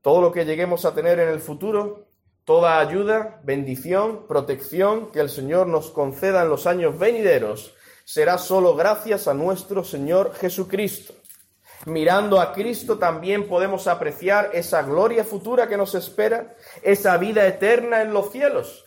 Todo 0.00 0.20
lo 0.20 0.32
que 0.32 0.44
lleguemos 0.44 0.84
a 0.84 0.94
tener 0.94 1.18
en 1.20 1.28
el 1.28 1.40
futuro, 1.40 2.08
toda 2.44 2.80
ayuda, 2.80 3.40
bendición, 3.44 4.26
protección 4.26 5.12
que 5.12 5.20
el 5.20 5.28
Señor 5.28 5.66
nos 5.66 5.90
conceda 5.90 6.42
en 6.42 6.48
los 6.48 6.66
años 6.66 6.98
venideros, 6.98 7.74
será 8.04 8.38
solo 8.38 8.74
gracias 8.74 9.28
a 9.28 9.34
nuestro 9.34 9.84
Señor 9.84 10.34
Jesucristo. 10.34 11.14
Mirando 11.86 12.40
a 12.40 12.52
Cristo 12.52 12.96
también 12.98 13.48
podemos 13.48 13.88
apreciar 13.88 14.50
esa 14.52 14.82
gloria 14.82 15.24
futura 15.24 15.66
que 15.68 15.76
nos 15.76 15.94
espera, 15.96 16.54
esa 16.80 17.16
vida 17.16 17.46
eterna 17.46 18.02
en 18.02 18.12
los 18.12 18.30
cielos, 18.30 18.84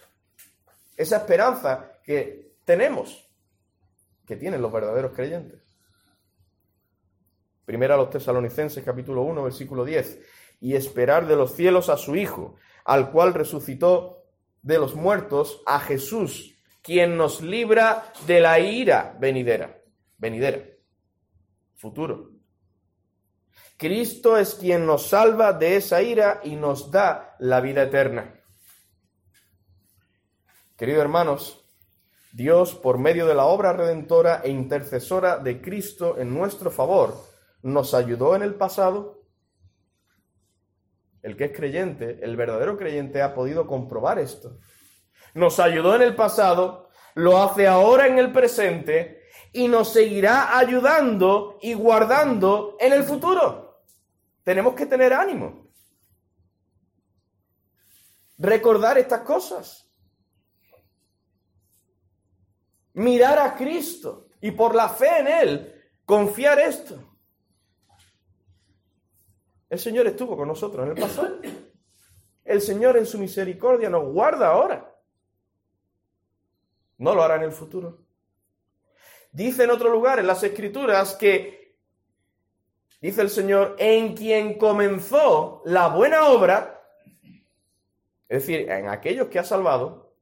esa 0.95 1.17
esperanza 1.17 1.91
que 2.03 2.55
tenemos, 2.63 3.29
que 4.25 4.37
tienen 4.37 4.61
los 4.61 4.71
verdaderos 4.71 5.11
creyentes. 5.13 5.61
Primera 7.65 7.95
a 7.95 7.97
los 7.97 8.11
tesalonicenses 8.11 8.83
capítulo 8.83 9.23
1 9.23 9.43
versículo 9.43 9.83
10, 9.83 10.21
y 10.61 10.75
esperar 10.75 11.27
de 11.27 11.35
los 11.35 11.53
cielos 11.53 11.89
a 11.89 11.97
su 11.97 12.15
Hijo, 12.15 12.55
al 12.85 13.11
cual 13.11 13.33
resucitó 13.33 14.23
de 14.61 14.77
los 14.79 14.95
muertos, 14.95 15.61
a 15.65 15.79
Jesús, 15.79 16.55
quien 16.81 17.17
nos 17.17 17.41
libra 17.41 18.13
de 18.25 18.39
la 18.39 18.59
ira 18.59 19.15
venidera, 19.19 19.81
venidera, 20.17 20.63
futuro. 21.75 22.34
Cristo 23.77 24.37
es 24.37 24.55
quien 24.55 24.85
nos 24.85 25.07
salva 25.07 25.51
de 25.51 25.75
esa 25.75 26.01
ira 26.01 26.39
y 26.43 26.55
nos 26.55 26.91
da 26.91 27.35
la 27.39 27.59
vida 27.59 27.83
eterna. 27.83 28.41
Queridos 30.77 31.01
hermanos, 31.01 31.61
Dios, 32.31 32.75
por 32.75 32.97
medio 32.97 33.27
de 33.27 33.35
la 33.35 33.45
obra 33.45 33.73
redentora 33.73 34.41
e 34.43 34.49
intercesora 34.49 35.37
de 35.37 35.61
Cristo 35.61 36.17
en 36.17 36.33
nuestro 36.33 36.71
favor, 36.71 37.15
nos 37.63 37.93
ayudó 37.93 38.35
en 38.35 38.43
el 38.43 38.55
pasado. 38.55 39.23
El 41.21 41.35
que 41.35 41.45
es 41.45 41.51
creyente, 41.55 42.19
el 42.21 42.35
verdadero 42.37 42.77
creyente, 42.77 43.21
ha 43.21 43.33
podido 43.33 43.67
comprobar 43.67 44.19
esto. 44.19 44.57
Nos 45.33 45.59
ayudó 45.59 45.95
en 45.95 46.01
el 46.01 46.15
pasado, 46.15 46.89
lo 47.13 47.41
hace 47.41 47.67
ahora 47.67 48.07
en 48.07 48.19
el 48.19 48.31
presente 48.31 49.23
y 49.51 49.67
nos 49.67 49.91
seguirá 49.91 50.57
ayudando 50.57 51.57
y 51.61 51.73
guardando 51.73 52.77
en 52.79 52.93
el 52.93 53.03
futuro. 53.03 53.64
Tenemos 54.45 54.75
que 54.75 54.85
tener 54.85 55.11
ánimo. 55.11 55.67
Recordar 58.37 58.99
estas 58.99 59.21
cosas. 59.21 59.91
Mirar 62.93 63.39
a 63.39 63.55
Cristo 63.55 64.27
y 64.39 64.51
por 64.51 64.75
la 64.75 64.87
fe 64.87 65.17
en 65.17 65.27
Él 65.27 65.83
confiar 66.05 66.59
esto. 66.59 67.17
El 69.67 69.79
Señor 69.79 70.05
estuvo 70.05 70.37
con 70.37 70.47
nosotros 70.47 70.85
en 70.85 70.95
el 70.95 71.01
pasado. 71.01 71.41
El 72.43 72.61
Señor 72.61 72.97
en 72.97 73.07
su 73.07 73.17
misericordia 73.17 73.89
nos 73.89 74.13
guarda 74.13 74.49
ahora. 74.49 74.95
No 76.99 77.15
lo 77.15 77.23
hará 77.23 77.37
en 77.37 77.43
el 77.43 77.51
futuro. 77.51 78.05
Dice 79.31 79.63
en 79.63 79.71
otro 79.71 79.89
lugar 79.89 80.19
en 80.19 80.27
las 80.27 80.43
Escrituras 80.43 81.15
que 81.15 81.64
dice 83.05 83.21
el 83.21 83.29
Señor, 83.29 83.75
en 83.77 84.15
quien 84.15 84.57
comenzó 84.57 85.61
la 85.65 85.89
buena 85.89 86.27
obra, 86.27 86.81
es 88.27 88.41
decir, 88.41 88.69
en 88.69 88.89
aquellos 88.89 89.27
que 89.27 89.37
ha 89.37 89.43
salvado, 89.43 90.15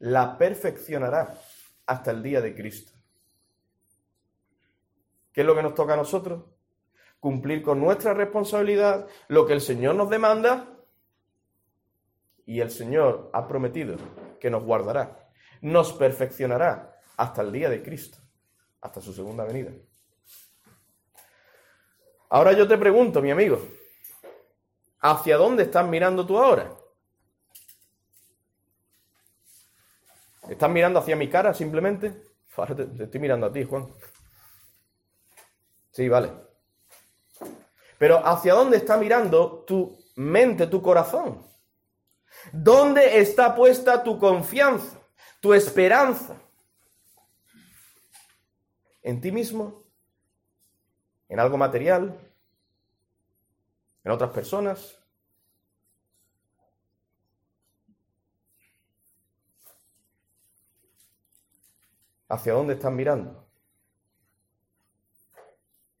la 0.00 0.36
perfeccionará 0.36 1.40
hasta 1.86 2.10
el 2.10 2.22
día 2.22 2.42
de 2.42 2.54
Cristo. 2.54 2.92
¿Qué 5.32 5.40
es 5.40 5.46
lo 5.46 5.54
que 5.54 5.62
nos 5.62 5.74
toca 5.74 5.94
a 5.94 5.96
nosotros? 5.96 6.44
Cumplir 7.20 7.62
con 7.62 7.80
nuestra 7.80 8.12
responsabilidad, 8.12 9.06
lo 9.28 9.46
que 9.46 9.54
el 9.54 9.62
Señor 9.62 9.94
nos 9.94 10.10
demanda 10.10 10.68
y 12.44 12.60
el 12.60 12.70
Señor 12.70 13.30
ha 13.32 13.48
prometido 13.48 13.96
que 14.38 14.50
nos 14.50 14.62
guardará, 14.62 15.30
nos 15.62 15.94
perfeccionará 15.94 16.98
hasta 17.16 17.40
el 17.40 17.50
día 17.50 17.70
de 17.70 17.82
Cristo, 17.82 18.18
hasta 18.82 19.00
su 19.00 19.14
segunda 19.14 19.44
venida. 19.44 19.72
Ahora 22.30 22.52
yo 22.52 22.66
te 22.68 22.78
pregunto, 22.78 23.20
mi 23.20 23.32
amigo, 23.32 23.60
¿hacia 25.00 25.36
dónde 25.36 25.64
estás 25.64 25.86
mirando 25.86 26.24
tú 26.24 26.38
ahora? 26.38 26.72
¿Estás 30.48 30.70
mirando 30.70 31.00
hacia 31.00 31.16
mi 31.16 31.28
cara 31.28 31.52
simplemente? 31.52 32.22
Ahora 32.56 32.76
te, 32.76 33.04
estoy 33.04 33.20
mirando 33.20 33.46
a 33.46 33.52
ti, 33.52 33.64
Juan. 33.64 33.92
Sí, 35.90 36.08
vale. 36.08 36.30
Pero 37.98 38.24
¿hacia 38.24 38.54
dónde 38.54 38.76
está 38.76 38.96
mirando 38.96 39.64
tu 39.66 39.98
mente, 40.14 40.68
tu 40.68 40.80
corazón? 40.80 41.44
¿Dónde 42.52 43.18
está 43.18 43.56
puesta 43.56 44.04
tu 44.04 44.20
confianza, 44.20 45.00
tu 45.40 45.52
esperanza? 45.52 46.40
¿En 49.02 49.20
ti 49.20 49.32
mismo? 49.32 49.79
¿En 51.30 51.38
algo 51.38 51.56
material? 51.56 52.20
¿En 54.02 54.10
otras 54.10 54.30
personas? 54.32 54.98
¿Hacia 62.28 62.52
dónde 62.52 62.74
estás 62.74 62.92
mirando? 62.92 63.48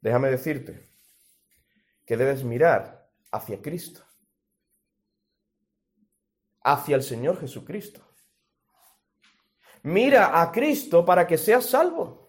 Déjame 0.00 0.30
decirte 0.30 0.90
que 2.04 2.16
debes 2.16 2.42
mirar 2.42 3.08
hacia 3.30 3.62
Cristo, 3.62 4.04
hacia 6.64 6.96
el 6.96 7.04
Señor 7.04 7.38
Jesucristo. 7.38 8.04
Mira 9.84 10.42
a 10.42 10.50
Cristo 10.50 11.04
para 11.04 11.24
que 11.24 11.38
seas 11.38 11.66
salvo. 11.66 12.19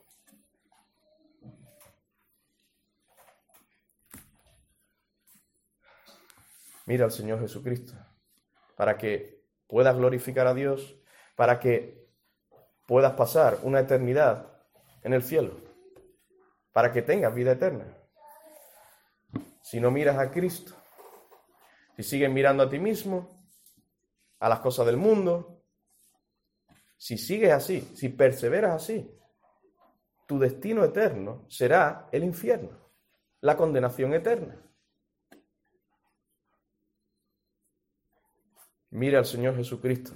Mira 6.92 7.06
al 7.06 7.12
Señor 7.14 7.40
Jesucristo 7.40 7.94
para 8.76 8.98
que 8.98 9.46
puedas 9.66 9.96
glorificar 9.96 10.46
a 10.46 10.54
Dios, 10.54 11.00
para 11.38 11.58
que 11.58 12.06
puedas 12.86 13.14
pasar 13.14 13.60
una 13.64 13.80
eternidad 13.80 14.52
en 15.02 15.14
el 15.14 15.24
cielo, 15.24 15.56
para 16.74 16.92
que 16.92 17.02
tengas 17.02 17.34
vida 17.34 17.54
eterna. 17.54 17.86
Si 19.62 19.80
no 19.80 19.90
miras 19.90 20.18
a 20.18 20.32
Cristo, 20.32 20.74
si 21.96 22.04
sigues 22.04 22.30
mirando 22.30 22.64
a 22.64 22.70
ti 22.70 22.78
mismo, 22.78 23.42
a 24.42 24.50
las 24.50 24.60
cosas 24.60 24.86
del 24.86 24.98
mundo, 24.98 25.64
si 26.98 27.18
sigues 27.18 27.54
así, 27.54 27.90
si 27.96 28.10
perseveras 28.10 28.84
así, 28.84 29.18
tu 30.28 30.38
destino 30.38 30.84
eterno 30.84 31.46
será 31.48 32.10
el 32.12 32.26
infierno, 32.26 32.92
la 33.40 33.56
condenación 33.56 34.14
eterna. 34.14 34.62
Mira 38.92 39.20
al 39.20 39.26
Señor 39.26 39.56
Jesucristo, 39.56 40.12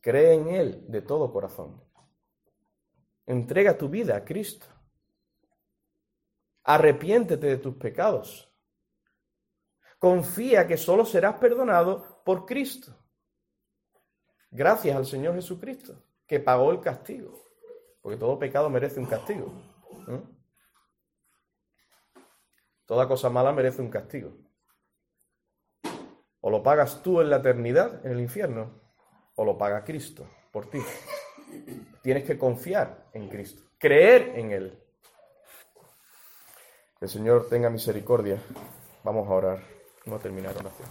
cree 0.00 0.34
en 0.34 0.48
Él 0.48 0.84
de 0.88 1.02
todo 1.02 1.32
corazón. 1.32 1.82
Entrega 3.26 3.76
tu 3.76 3.88
vida 3.88 4.16
a 4.16 4.24
Cristo. 4.24 4.66
Arrepiéntete 6.62 7.46
de 7.46 7.58
tus 7.58 7.76
pecados. 7.76 8.50
Confía 9.98 10.66
que 10.66 10.76
solo 10.76 11.04
serás 11.04 11.36
perdonado 11.36 12.22
por 12.24 12.46
Cristo. 12.46 12.94
Gracias 14.50 14.96
al 14.96 15.04
Señor 15.04 15.34
Jesucristo, 15.34 16.02
que 16.26 16.40
pagó 16.40 16.72
el 16.72 16.80
castigo. 16.80 17.44
Porque 18.00 18.18
todo 18.18 18.38
pecado 18.38 18.70
merece 18.70 19.00
un 19.00 19.06
castigo. 19.06 19.52
Toda 22.86 23.08
cosa 23.08 23.28
mala 23.28 23.52
merece 23.52 23.82
un 23.82 23.90
castigo. 23.90 24.43
O 26.46 26.50
lo 26.50 26.62
pagas 26.62 27.02
tú 27.02 27.22
en 27.22 27.30
la 27.30 27.36
eternidad, 27.36 28.04
en 28.04 28.12
el 28.12 28.20
infierno, 28.20 28.70
o 29.34 29.46
lo 29.46 29.56
paga 29.56 29.82
Cristo 29.82 30.26
por 30.52 30.68
ti. 30.68 30.78
Tienes 32.02 32.24
que 32.24 32.36
confiar 32.36 33.06
en 33.14 33.30
Cristo, 33.30 33.62
creer 33.78 34.32
en 34.36 34.52
Él. 34.52 34.78
Que 36.98 37.06
el 37.06 37.08
Señor 37.08 37.48
tenga 37.48 37.70
misericordia. 37.70 38.36
Vamos 39.02 39.26
a 39.26 39.32
orar. 39.32 39.58
Vamos 40.04 40.20
a 40.20 40.22
terminar 40.22 40.54
oración. 40.54 40.88